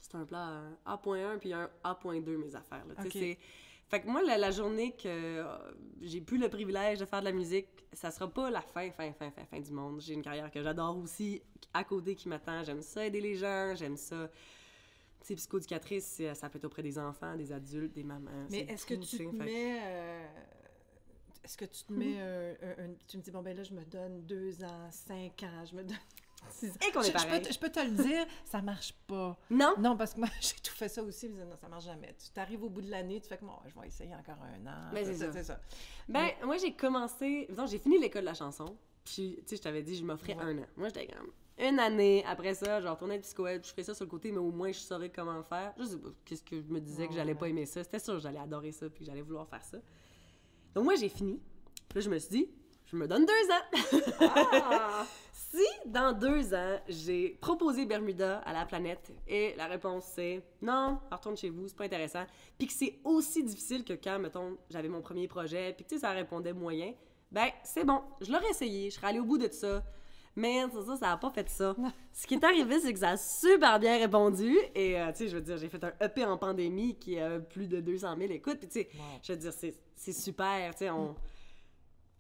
C'est 0.01 0.15
un 0.15 0.25
plan 0.25 0.48
euh, 0.50 0.70
A.1 0.86 1.38
puis 1.39 1.53
un 1.53 1.70
A.2, 1.84 2.38
mes 2.38 2.56
affaires. 2.56 2.86
Là. 2.88 2.96
Tu 2.96 3.01
sais, 3.01 3.08
Ok. 3.08 3.13
c'est- 3.13 3.38
Fait 3.89 4.01
que 4.01 4.08
moi, 4.08 4.22
la, 4.22 4.38
la 4.38 4.51
journée 4.51 4.91
que 4.91 5.08
euh, 5.08 5.46
j'ai 6.01 6.20
plus 6.20 6.38
le 6.38 6.50
privilège 6.50 7.00
de 7.00 7.06
faire 7.06 7.22
de 7.22 7.25
la 7.25 7.32
musique, 7.32 7.67
ça 7.94 8.12
sera 8.12 8.27
pas 8.29 8.50
la 8.51 8.60
fin, 8.62 8.91
fin, 8.91 9.13
fin, 9.13 9.32
fin, 9.32 9.46
fin 9.46 9.60
du 9.62 9.72
monde. 9.72 10.01
J'ai 10.01 10.13
une 10.13 10.22
carrière 10.22 10.51
que 10.51 10.62
j'adore 10.62 10.98
aussi, 10.98 11.41
à 11.74 11.86
côté 11.86 12.13
qui 12.13 12.27
m'attend. 12.27 12.63
J'aime 12.65 12.82
ça 12.82 13.06
aider 13.06 13.22
les 13.22 13.36
gens, 13.36 13.74
j'aime 13.75 13.96
ça. 13.96 14.29
Tu 15.22 15.27
sais, 15.27 15.36
psychoéducatrice, 15.36 16.06
c'est- 16.06 16.36
ça 16.36 16.50
peut 16.50 16.58
être 16.58 16.65
auprès 16.65 16.84
des 16.84 17.00
enfants, 17.00 17.36
des 17.38 17.51
adultes, 17.53 17.94
des 17.94 18.03
mamans. 18.03 18.29
Mais 18.50 18.60
est-ce 18.70 18.86
que 18.86 18.94
tu 18.96 19.17
te 19.17 19.24
mets. 19.36 19.79
euh, 19.82 20.27
Est-ce 21.48 21.56
que 21.58 21.63
tu 21.66 21.84
te 21.86 21.94
mets 21.94 22.20
un, 22.20 22.51
un- 22.62 22.84
un- 22.89 22.94
Tu 23.08 23.16
me 23.18 23.22
dis, 23.22 23.32
bon, 23.32 23.42
ben 23.42 23.56
là, 23.56 23.63
je 23.63 23.74
me 23.74 23.86
donne 23.86 24.22
deux 24.25 24.62
ans, 24.66 24.89
cinq 24.92 25.44
ans, 25.44 25.63
je 25.66 25.75
me 25.75 25.84
donne. 25.84 25.98
six 26.50 26.70
ans. 26.70 26.74
Et 26.86 26.92
qu'on 26.92 27.01
est 27.01 27.06
je, 27.06 27.08
je 27.08 27.13
peux, 27.13 27.24
pareil. 27.30 27.42
te- 27.42 27.54
je 27.54 27.60
peux 27.60 27.70
te 27.70 27.80
le 27.80 27.92
dire, 27.92 28.25
ça 28.44 28.62
marche 28.62 28.94
pas. 29.08 29.38
Non? 29.50 29.75
Non, 29.80 29.96
parce 29.96 30.13
que 30.13 30.20
moi, 30.20 30.27
j'ai 30.42 30.56
tout 30.62 30.74
fait 30.75 30.89
ça 30.89 31.01
aussi, 31.01 31.30
mais 31.30 31.46
non, 31.46 31.56
ça 31.56 31.70
marche 31.70 31.86
jamais. 31.86 32.13
Tu 32.22 32.30
t'arrives 32.32 32.63
au 32.63 32.70
bout 32.70 32.82
de 32.82 32.89
l'année, 32.92 33.22
tu 33.22 33.30
fais 33.30 33.38
que 33.38 33.46
bon, 33.46 33.54
je 33.66 33.80
vais 33.80 33.88
essayer 33.88 34.13
encore 34.13 34.44
un 34.44 34.68
an. 34.68 34.92
Ben, 34.94 35.06
c'est 35.06 35.16
ça. 35.16 35.32
C'est 35.32 35.44
ça. 35.46 35.60
Ben, 36.10 36.32
moi, 36.44 36.58
j'ai 36.58 36.74
commencé. 36.74 37.48
Disons, 37.50 37.66
j'ai 37.66 37.80
fini 37.80 37.98
l'école 37.98 38.22
de 38.24 38.25
la 38.27 38.34
chanson. 38.34 38.77
Puis, 39.06 39.38
tu 39.39 39.44
sais, 39.48 39.56
je 39.56 39.62
t'avais 39.62 39.84
dit, 39.84 39.96
je 39.96 40.04
m'offrais 40.04 40.36
Ouais. 40.36 40.44
un 40.44 40.58
an. 40.60 40.66
Moi, 40.75 40.89
j'étais 40.89 41.08
comme. 41.08 41.32
Une 41.60 41.80
année 41.80 42.24
après 42.27 42.54
ça, 42.54 42.80
je 42.82 42.88
être 42.88 43.22
psychoède, 43.24 43.66
je 43.66 43.72
ferai 43.72 43.84
ça 43.84 43.96
sur 43.96 44.06
le 44.06 44.12
côté, 44.12 44.32
mais 44.32 44.38
au 44.38 44.51
moins, 44.51 44.72
je 44.72 44.77
saurais 44.80 45.10
comment 45.10 45.42
faire. 45.42 45.74
Je 45.80 45.86
sais 45.86 45.98
pas, 45.98 46.10
qu'est-ce 46.24 46.44
que 46.44 46.62
je 46.62 46.68
me 46.68 46.80
disais 46.80 47.08
que 47.08 47.13
j'allais 47.16 47.34
pas 47.34 47.48
aimer 47.50 47.66
ça. 47.66 47.84
C'était 47.84 47.98
sûr 47.98 48.20
j'allais 48.20 48.38
adorer 48.38 48.72
ça, 48.72 48.88
puis 48.92 49.06
j'allais 49.06 49.22
vouloir 49.24 49.48
faire 49.48 49.63
ça. 49.63 49.80
Donc, 50.77 50.86
moi, 50.86 50.93
j'ai 50.93 51.10
fini. 51.10 51.41
Puis 51.89 51.98
là, 51.98 52.01
je 52.01 52.10
me 52.12 52.19
suis 52.19 52.29
dit, 52.29 52.50
je 52.86 52.96
me 52.96 53.07
donne 53.07 53.25
deux 53.25 53.34
ans. 53.34 54.10
Ah! 54.22 55.05
Si 55.34 55.63
dans 55.89 56.12
deux 56.12 56.53
ans, 56.53 56.77
j'ai 56.88 57.29
proposé 57.41 57.86
Bermuda 57.86 58.39
à 58.39 58.53
la 58.53 58.65
planète 58.65 59.12
et 59.27 59.55
la 59.55 59.65
réponse 59.67 60.03
c'est 60.13 60.43
non, 60.62 61.00
retourne 61.10 61.38
chez 61.38 61.50
vous, 61.50 61.67
c'est 61.69 61.75
pas 61.77 61.86
intéressant, 61.86 62.25
puis 62.57 62.67
que 62.67 62.74
c'est 62.74 63.00
aussi 63.05 63.43
difficile 63.43 63.84
que 63.86 63.93
quand, 63.93 64.19
mettons, 64.19 64.57
j'avais 64.69 64.89
mon 64.89 65.01
premier 65.01 65.27
projet, 65.27 65.74
puis 65.74 65.86
que 65.86 65.89
tu 65.89 65.96
sais, 65.96 66.01
ça 66.01 66.12
répondait 66.12 66.51
moyen, 66.53 66.93
ben 67.31 67.48
c'est 67.63 67.86
bon, 67.86 68.01
je 68.22 68.31
l'aurais 68.31 68.50
essayé, 68.50 68.89
je 68.89 68.96
serais 68.98 69.07
allée 69.07 69.19
au 69.19 69.25
bout 69.25 69.38
de 69.38 69.50
ça. 69.51 69.84
Mais 70.36 70.63
c'est 70.72 70.86
ça, 70.86 70.98
ça 70.98 71.12
a 71.13 71.17
pas 71.17 71.31
fait 71.31 71.50
ça. 71.50 71.75
Ce 72.13 72.27
qui 72.27 72.36
est 72.36 72.43
arrivé, 72.43 72.79
c'est 72.79 72.93
que 72.93 73.00
ça 73.00 73.12
a 73.12 73.17
super 73.17 73.79
bien 73.79 73.98
répondu. 73.98 74.55
Et, 74.75 75.00
euh, 75.00 75.07
tu 75.12 75.17
sais, 75.19 75.27
je 75.29 75.36
veux 75.36 75.41
dire, 75.41 75.57
j'ai 75.57 75.67
fait 75.67 75.84
un 75.84 75.93
EP 76.00 76.25
en 76.25 76.38
pandémie 76.38 76.96
qui 77.00 77.17
a 77.19 77.39
plus 77.39 77.65
de 77.67 77.79
200 77.79 78.15
000 78.19 78.31
écoutes. 78.34 78.60
Puis, 78.60 78.67
tu 78.67 78.81
sais, 78.81 78.89
Wow. 78.93 79.03
je 79.24 79.31
veux 79.34 79.39
dire, 79.39 79.51
c'est 79.51 79.74
c'est 79.98 80.13
super, 80.13 80.74
tu 80.74 80.80
sais, 80.80 80.89
on... 80.89 81.16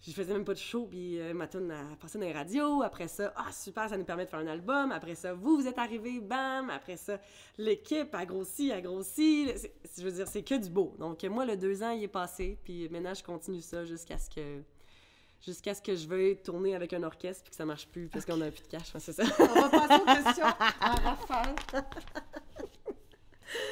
je 0.01 0.11
faisais 0.11 0.33
même 0.33 0.43
pas 0.43 0.53
de 0.53 0.59
show, 0.59 0.87
puis 0.87 1.19
euh, 1.19 1.33
ma 1.33 1.47
tune 1.47 1.71
a 1.71 1.95
passé 1.95 2.17
dans 2.17 2.25
les 2.25 2.33
radios. 2.33 2.81
Après 2.81 3.07
ça, 3.07 3.31
ah 3.35 3.51
super, 3.51 3.87
ça 3.87 3.97
nous 3.97 4.03
permet 4.03 4.25
de 4.25 4.29
faire 4.29 4.39
un 4.39 4.47
album. 4.47 4.91
Après 4.91 5.15
ça, 5.15 5.33
vous, 5.33 5.55
vous 5.55 5.67
êtes 5.67 5.77
arrivés, 5.77 6.19
bam. 6.19 6.69
Après 6.69 6.97
ça, 6.97 7.19
l'équipe 7.57 8.13
a 8.13 8.25
grossi, 8.25 8.71
a 8.71 8.81
grossi. 8.81 9.49
Je 9.97 10.03
veux 10.03 10.11
dire, 10.11 10.27
c'est 10.27 10.43
que 10.43 10.55
du 10.55 10.69
beau. 10.69 10.95
Donc 10.99 11.23
moi, 11.23 11.45
le 11.45 11.55
deux 11.55 11.83
ans, 11.83 11.91
il 11.91 12.03
est 12.03 12.07
passé, 12.09 12.57
puis 12.63 12.89
maintenant, 12.89 13.13
je 13.13 13.23
continue 13.23 13.61
ça 13.61 13.85
jusqu'à 13.85 14.17
ce 14.17 14.29
que 14.29 14.63
jusqu'à 15.45 15.75
ce 15.75 15.83
que 15.83 15.95
je 15.95 16.07
veuille 16.07 16.41
tourner 16.41 16.75
avec 16.75 16.93
un 16.93 17.03
orchestre 17.03 17.43
puis 17.43 17.51
que 17.51 17.55
ça 17.55 17.63
marche 17.63 17.87
plus 17.87 18.09
parce 18.09 18.25
qu'on 18.25 18.41
a 18.41 18.49
plus 18.49 18.63
de 18.63 18.67
cash, 18.67 18.91
c'est 18.97 19.13
ça. 19.13 19.23
On 19.39 19.61
va 19.61 19.69
passer 19.69 20.01
aux 20.01 20.05
questions 20.05 20.45
en 20.81 20.95
rafale. 20.95 21.55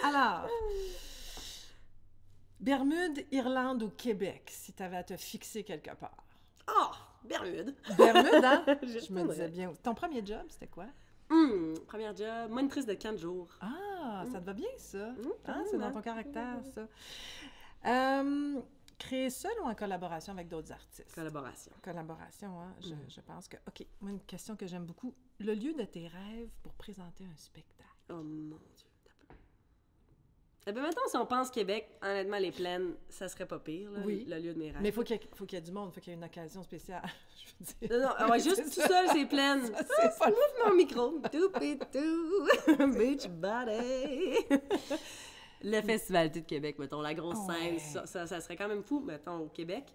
Alors, 0.03 0.47
Bermude, 2.59 3.25
Irlande 3.31 3.83
ou 3.83 3.89
Québec, 3.89 4.49
si 4.51 4.73
tu 4.73 4.81
avais 4.83 4.97
à 4.97 5.03
te 5.03 5.15
fixer 5.17 5.63
quelque 5.63 5.93
part? 5.95 6.15
Oh, 6.69 6.91
Bermude. 7.23 7.75
Bermude, 7.97 8.43
hein? 8.43 8.63
Je 8.83 9.11
me 9.13 9.27
disais 9.27 9.49
bien. 9.49 9.73
Ton 9.83 9.93
premier 9.93 10.25
job, 10.25 10.43
c'était 10.49 10.67
quoi? 10.67 10.85
Hum, 11.29 11.73
première 11.87 12.15
job, 12.15 12.49
monitrice 12.51 12.85
de 12.85 12.93
15 12.93 13.19
jours. 13.19 13.49
Ah, 13.61 14.23
ça 14.31 14.39
te 14.39 14.45
va 14.45 14.53
bien, 14.53 14.69
ça? 14.77 15.09
Hum, 15.09 15.33
Hein, 15.47 15.63
c'est 15.69 15.77
dans 15.77 15.85
hein? 15.85 15.91
ton 15.91 16.01
caractère, 16.01 16.59
ça. 16.73 16.87
Euh, 17.87 18.61
créer 18.97 19.29
seul 19.29 19.51
ou 19.61 19.65
en 19.65 19.75
collaboration 19.75 20.33
avec 20.33 20.47
d'autres 20.47 20.71
artistes? 20.71 21.13
Collaboration. 21.13 21.71
Collaboration, 21.83 22.59
hein? 22.61 22.73
Je, 22.81 22.93
je 23.13 23.21
pense 23.21 23.47
que... 23.47 23.57
OK, 23.67 23.85
moi, 24.01 24.11
une 24.11 24.21
question 24.21 24.55
que 24.55 24.65
j'aime 24.65 24.85
beaucoup. 24.85 25.13
Le 25.39 25.53
lieu 25.53 25.73
de 25.73 25.83
tes 25.83 26.07
rêves 26.07 26.49
pour 26.63 26.73
présenter 26.73 27.25
un 27.25 27.37
spectacle. 27.37 27.89
Oh 28.09 28.21
mon 28.23 28.57
Dieu. 28.75 28.87
Eh 30.67 30.71
bien, 30.71 30.81
maintenant, 30.81 31.03
si 31.07 31.15
on 31.17 31.25
pense 31.27 31.51
Québec, 31.51 31.87
honnêtement, 32.01 32.37
les 32.39 32.51
plaines, 32.51 32.95
ça 33.07 33.27
serait 33.29 33.45
pas 33.45 33.59
pire, 33.59 33.91
là, 33.91 33.99
Oui. 34.03 34.25
le 34.27 34.39
lieu 34.39 34.53
de 34.53 34.57
mes 34.57 34.71
rêves. 34.71 34.81
Mais 34.81 34.89
il 34.89 34.93
faut 34.93 35.03
qu'il 35.03 35.15
y, 35.15 35.19
ait- 35.19 35.29
faut 35.35 35.45
qu'il 35.45 35.57
y 35.57 35.61
ait 35.61 35.63
du 35.63 35.71
monde, 35.71 35.89
il 35.91 35.93
faut 35.93 36.01
qu'il 36.01 36.11
y 36.11 36.15
ait 36.15 36.17
une 36.17 36.23
occasion 36.25 36.63
spéciale. 36.63 37.03
je 37.37 37.85
veux 37.85 37.87
dire. 37.87 37.97
Non, 37.99 38.05
non, 38.07 38.13
ah 38.17 38.29
ouais, 38.29 38.39
juste 38.43 38.63
tout 38.63 38.81
ça. 38.81 38.87
seul, 38.87 39.07
c'est 39.13 39.25
plaines. 39.27 39.67
Ça, 39.67 39.83
c'est 40.11 40.17
pas 40.19 40.31
mon 40.67 40.73
micro. 40.75 41.19
Toupitou. 41.31 42.47
Beach 42.97 43.27
body. 43.27 44.37
Le 45.63 45.81
Festival 45.81 46.31
de 46.31 46.39
Québec, 46.39 46.79
mettons, 46.79 47.01
la 47.01 47.13
grosse 47.13 47.37
Ouais. 47.47 47.77
scène, 47.77 47.79
ça, 47.79 48.05
ça, 48.07 48.25
ça 48.25 48.41
serait 48.41 48.55
quand 48.55 48.67
même 48.67 48.83
fou, 48.83 48.99
mettons, 49.01 49.37
au 49.41 49.47
Québec. 49.49 49.85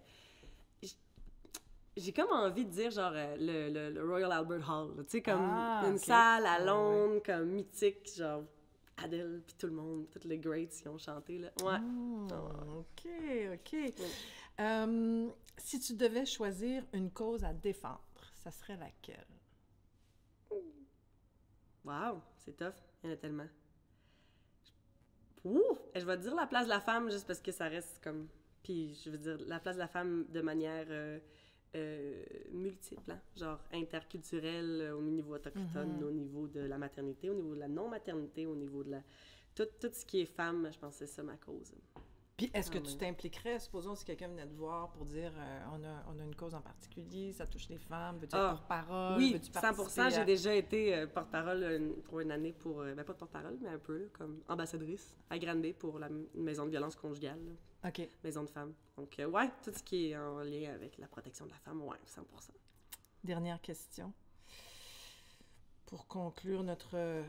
J'ai 1.97 2.13
comme 2.13 2.31
envie 2.31 2.65
de 2.65 2.71
dire, 2.71 2.91
genre, 2.93 3.13
euh, 3.13 3.37
le, 3.39 3.69
le- 3.73 3.91
le 3.91 4.09
Royal 4.09 4.31
Albert 4.31 4.71
Hall, 4.71 4.95
tu 4.99 5.05
sais, 5.09 5.21
comme 5.23 5.41
Ah, 5.51 5.83
une 5.87 5.99
salle 5.99 6.47
à 6.47 6.59
Ouais, 6.61 6.65
Londres, 6.65 7.21
comme 7.27 7.47
mythique, 7.51 8.09
genre, 8.17 8.45
Adele, 9.03 9.43
puis 9.47 9.55
tout 9.59 9.67
le 9.67 9.73
monde, 9.73 10.07
tous 10.11 10.27
les 10.29 10.39
greats 10.39 10.67
qui 10.67 10.89
ont 10.89 10.99
chanté, 10.99 11.39
là. 11.39 11.51
Ouais. 11.63 11.79
Hmm, 11.79 12.29
Ah 12.33 12.77
OK, 12.79 13.09
OK. 13.55 13.77
Euh, 14.61 15.29
si 15.57 15.81
tu 15.81 15.95
devais 15.95 16.27
choisir 16.27 16.85
une 16.93 17.11
cause 17.11 17.45
à 17.45 17.53
défendre, 17.53 18.03
ça 18.43 18.51
serait 18.51 18.77
laquelle? 18.77 19.27
Wow, 21.85 22.21
c'est 22.39 22.57
tough. 22.57 22.75
Il 23.03 23.09
y 23.09 23.11
en 23.11 23.15
a 23.15 23.17
tellement. 23.17 23.47
Ouh! 25.45 25.79
Je 25.95 26.05
vais 26.05 26.17
te 26.19 26.23
dire 26.23 26.35
la 26.35 26.47
place 26.47 26.65
de 26.65 26.71
la 26.71 26.81
femme 26.81 27.11
juste 27.11 27.27
parce 27.27 27.41
que 27.41 27.53
ça 27.53 27.69
reste 27.69 28.01
comme. 28.03 28.29
Puis 28.63 28.95
je 29.03 29.11
veux 29.11 29.19
dire 29.19 29.39
la 29.47 29.59
place 29.59 29.77
de 29.77 29.81
la 29.81 29.89
femme 29.89 30.27
de 30.29 30.43
manière 30.43 30.87
euh, 30.91 31.19
euh, 31.77 32.25
multiple, 32.53 33.13
hein? 33.13 33.21
genre 33.37 33.61
interculturelle 33.73 34.81
euh, 34.83 34.95
au 34.97 35.03
niveau 35.03 35.35
autochtone, 35.35 35.97
Mhm. 35.99 36.05
au 36.05 36.11
niveau 36.11 36.47
de 36.49 36.61
la 36.61 36.79
maternité, 36.79 37.31
au 37.31 37.35
niveau 37.35 37.55
de 37.55 37.61
la 37.61 37.69
non-maternité, 37.69 38.47
au 38.47 38.57
niveau 38.57 38.83
de 38.83 38.91
la. 38.93 39.03
Tout, 39.55 39.67
tout 39.81 39.91
ce 39.93 40.05
qui 40.05 40.21
est 40.21 40.27
femme, 40.27 40.69
je 40.73 40.79
pense 40.79 40.95
que 40.99 41.07
c'est 41.07 41.13
ça 41.13 41.23
ma 41.23 41.37
cause. 41.37 41.73
Puis 42.41 42.51
est-ce 42.55 42.71
que 42.71 42.79
Ah, 42.79 42.81
tu 42.81 42.97
t'impliquerais, 42.97 43.59
supposons 43.59 43.95
si 43.95 44.03
quelqu'un 44.05 44.29
venait 44.29 44.47
te 44.47 44.55
voir 44.55 44.89
pour 44.93 45.05
dire 45.05 45.31
euh, 45.37 45.61
on, 45.73 45.85
a, 45.85 46.05
on 46.09 46.19
a 46.19 46.25
une 46.25 46.35
cause 46.35 46.55
en 46.55 46.63
particulier, 46.63 47.33
ça 47.35 47.47
touche 47.47 47.69
les 47.69 47.77
femmes, 47.77 48.17
veux-tu 48.19 48.35
Ah, 48.35 48.53
être 48.55 48.67
porte-parole? 48.67 49.19
oui, 49.19 49.33
veux-tu 49.35 49.53
100 49.53 49.61
participer 49.61 50.11
J'ai 50.11 50.17
à- 50.17 50.25
déjà 50.25 50.55
été 50.55 50.95
euh, 50.95 51.07
porte-parole 51.07 51.63
une- 51.65 52.03
pour 52.03 52.21
une 52.21 52.31
année 52.31 52.53
pour. 52.53 52.81
euh, 52.81 52.95
ben, 52.95 53.05
pas 53.05 53.13
porte-parole, 53.13 53.59
mais 53.61 53.69
un 53.69 53.79
peu, 53.79 53.99
là, 53.99 54.07
comme 54.15 54.41
ambassadrice 54.49 55.17
à 55.29 55.39
Granby 55.39 55.75
pour 55.75 55.99
la 55.99 56.09
maison 56.35 56.65
de 56.65 56.71
violence 56.71 56.97
conjugale. 56.97 57.39
là. 57.45 57.89
OK. 57.91 58.09
maison 58.25 58.43
de 58.45 58.49
femmes. 58.51 58.73
Donc, 58.97 59.19
euh, 59.19 59.27
ouais, 59.27 59.51
tout 59.63 59.73
ce 59.75 59.83
qui 59.83 60.11
est 60.11 60.17
en 60.17 60.39
lien 60.41 60.73
avec 60.73 60.97
la 60.99 61.09
protection 61.09 61.45
de 61.45 61.51
la 61.51 61.59
femme, 61.59 61.83
ouais, 61.83 61.99
100 62.07 62.23
Dernière 63.23 63.61
question. 63.61 64.13
Pour 65.87 66.07
conclure 66.07 66.63
notre 66.63 66.97
euh, 66.97 67.23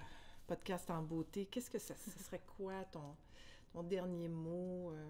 podcast 0.48 0.90
en 0.90 1.02
beauté, 1.04 1.46
qu'est-ce 1.48 1.70
que 1.70 1.80
ça, 1.80 1.96
ce 1.96 2.12
serait 2.24 2.42
quoi 2.58 2.84
ton, 2.92 3.16
ton 3.74 3.84
dernier 3.84 4.28
mot, 4.28 4.92
euh, 4.92 5.10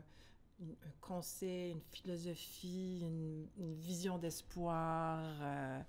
une- 0.61 0.71
un 0.85 0.91
conseil, 1.01 1.71
une 1.71 1.81
philosophie, 1.91 2.99
une, 3.01 3.47
une 3.57 3.73
vision 3.75 4.17
d'espoir, 4.17 5.19
euh, 5.41 5.79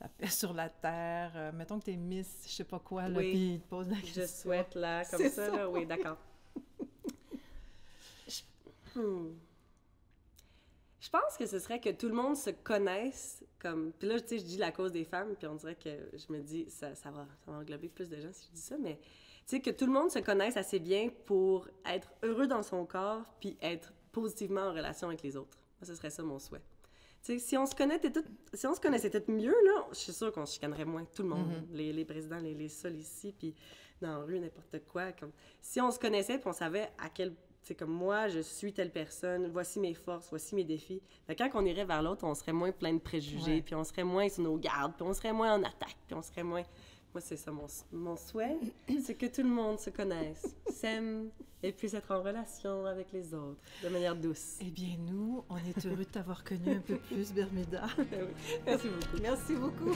la 0.00 0.08
paix 0.08 0.26
sur 0.30 0.52
la 0.54 0.68
terre? 0.68 1.32
euh, 1.36 1.52
mettons 1.52 1.78
que 1.80 1.84
tu 1.86 1.92
es 1.92 1.96
Miss, 1.96 2.44
je 2.46 2.52
sais 2.52 2.64
pas 2.64 2.78
quoi, 2.78 3.08
là, 3.08 3.18
Oui. 3.18 3.30
puis 3.30 3.54
il 3.54 3.60
te 3.60 3.68
pose 3.68 3.88
la 3.88 3.96
question. 3.96 4.22
Je 4.22 4.26
souhaite, 4.26 4.74
là, 4.74 5.04
comme 5.10 5.22
ça, 5.22 5.30
ça. 5.30 5.48
là, 5.56 5.68
oui, 5.68 5.86
d'accord. 5.86 6.18
Je- 8.28 9.00
hmm. 9.00 9.34
Je 11.00 11.10
pense 11.10 11.36
que 11.38 11.44
ce 11.46 11.58
serait 11.58 11.80
que 11.80 11.90
tout 11.90 12.08
le 12.08 12.14
monde 12.14 12.34
se 12.36 12.48
connaisse 12.50 13.44
comme... 13.58 13.92
Puis 13.92 14.08
là, 14.08 14.18
tu 14.20 14.28
sais, 14.28 14.38
je 14.38 14.44
dis 14.44 14.56
la 14.56 14.72
cause 14.72 14.90
des 14.90 15.04
femmes, 15.04 15.34
puis 15.36 15.46
on 15.46 15.54
dirait 15.54 15.74
que 15.74 15.90
je 16.14 16.32
me 16.32 16.40
dis, 16.40 16.64
ça, 16.70 16.94
ça, 16.94 17.10
va, 17.10 17.26
ça 17.44 17.50
va 17.50 17.58
englober 17.58 17.88
plus 17.88 18.08
de 18.08 18.18
gens 18.18 18.32
si 18.32 18.46
je 18.48 18.54
dis 18.54 18.60
ça, 18.62 18.76
mais 18.78 18.98
sais, 19.46 19.60
que 19.60 19.70
tout 19.70 19.86
le 19.86 19.92
monde 19.92 20.10
se 20.10 20.18
connaisse 20.18 20.56
assez 20.56 20.78
bien 20.78 21.10
pour 21.26 21.68
être 21.86 22.10
heureux 22.22 22.46
dans 22.46 22.62
son 22.62 22.86
corps, 22.86 23.34
puis 23.40 23.56
être 23.60 23.92
positivement 24.12 24.62
en 24.62 24.72
relation 24.72 25.08
avec 25.08 25.22
les 25.22 25.36
autres. 25.36 25.58
Moi, 25.80 25.86
ce 25.86 25.94
serait 25.94 26.10
ça 26.10 26.22
mon 26.22 26.38
souhait. 26.38 26.62
Tu 27.22 27.32
sais, 27.32 27.38
si 27.38 27.56
on 27.56 27.66
se 27.66 27.74
connaissait 27.74 28.12
tout, 28.12 28.24
si 28.52 28.66
on 28.66 28.74
se 28.74 28.80
connaissait 28.80 29.10
tout 29.10 29.32
mieux, 29.32 29.54
là, 29.64 29.86
je 29.90 29.96
suis 29.96 30.12
sûre 30.12 30.30
qu'on 30.32 30.46
se 30.46 30.54
chicanerait 30.54 30.84
moins, 30.84 31.04
tout 31.04 31.22
le 31.22 31.28
monde. 31.28 31.66
les, 31.72 31.92
les 31.92 32.04
présidents, 32.04 32.38
les, 32.38 32.54
les 32.54 32.68
sols 32.68 32.96
ici, 32.96 33.34
puis 33.36 33.54
dans 34.00 34.18
la 34.18 34.24
rue, 34.24 34.38
n'importe 34.38 34.84
quoi. 34.90 35.12
Comme, 35.12 35.32
si 35.60 35.80
on 35.80 35.90
se 35.90 35.98
connaissait, 35.98 36.38
puis 36.38 36.48
on 36.48 36.52
savait 36.52 36.90
à 36.98 37.08
quel... 37.08 37.34
C'est 37.62 37.74
comme 37.74 37.92
moi, 37.92 38.28
je 38.28 38.40
suis 38.40 38.74
telle 38.74 38.92
personne, 38.92 39.48
voici 39.48 39.80
mes 39.80 39.94
forces, 39.94 40.28
voici 40.28 40.54
mes 40.54 40.64
défis. 40.64 41.00
Fait 41.26 41.34
que 41.34 41.42
quand 41.42 41.50
on 41.54 41.64
irait 41.64 41.86
vers 41.86 42.02
l'autre, 42.02 42.24
on 42.24 42.34
serait 42.34 42.52
moins 42.52 42.72
plein 42.72 42.92
de 42.92 42.98
préjugés, 42.98 43.62
puis 43.62 43.74
on 43.74 43.84
serait 43.84 44.04
moins 44.04 44.28
sur 44.28 44.42
nos 44.42 44.58
gardes, 44.58 44.92
puis 44.94 45.02
on 45.02 45.14
serait 45.14 45.32
moins 45.32 45.54
en 45.54 45.62
attaque, 45.62 45.96
puis 46.06 46.14
on 46.14 46.20
serait 46.20 46.42
moins... 46.42 46.62
Moi, 47.14 47.20
c'est 47.20 47.36
ça 47.36 47.52
mon, 47.52 47.68
mon 47.92 48.16
souhait, 48.16 48.58
c'est 49.04 49.14
que 49.14 49.26
tout 49.26 49.42
le 49.42 49.48
monde 49.48 49.78
se 49.78 49.88
connaisse, 49.90 50.56
s'aime, 50.68 51.30
et 51.62 51.70
puisse 51.70 51.94
être 51.94 52.10
en 52.10 52.20
relation 52.20 52.86
avec 52.86 53.12
les 53.12 53.32
autres 53.32 53.60
de 53.84 53.88
manière 53.88 54.16
douce. 54.16 54.56
Eh 54.60 54.70
bien, 54.70 54.96
nous, 54.98 55.44
on 55.48 55.56
est 55.58 55.86
heureux 55.86 55.98
de 55.98 56.04
t'avoir 56.04 56.42
connu 56.42 56.72
un 56.72 56.80
peu 56.80 56.96
plus, 56.96 57.32
Bermuda. 57.32 57.86
Merci 58.66 58.88
beaucoup. 58.88 59.22
Merci 59.22 59.54
beaucoup. 59.54 59.94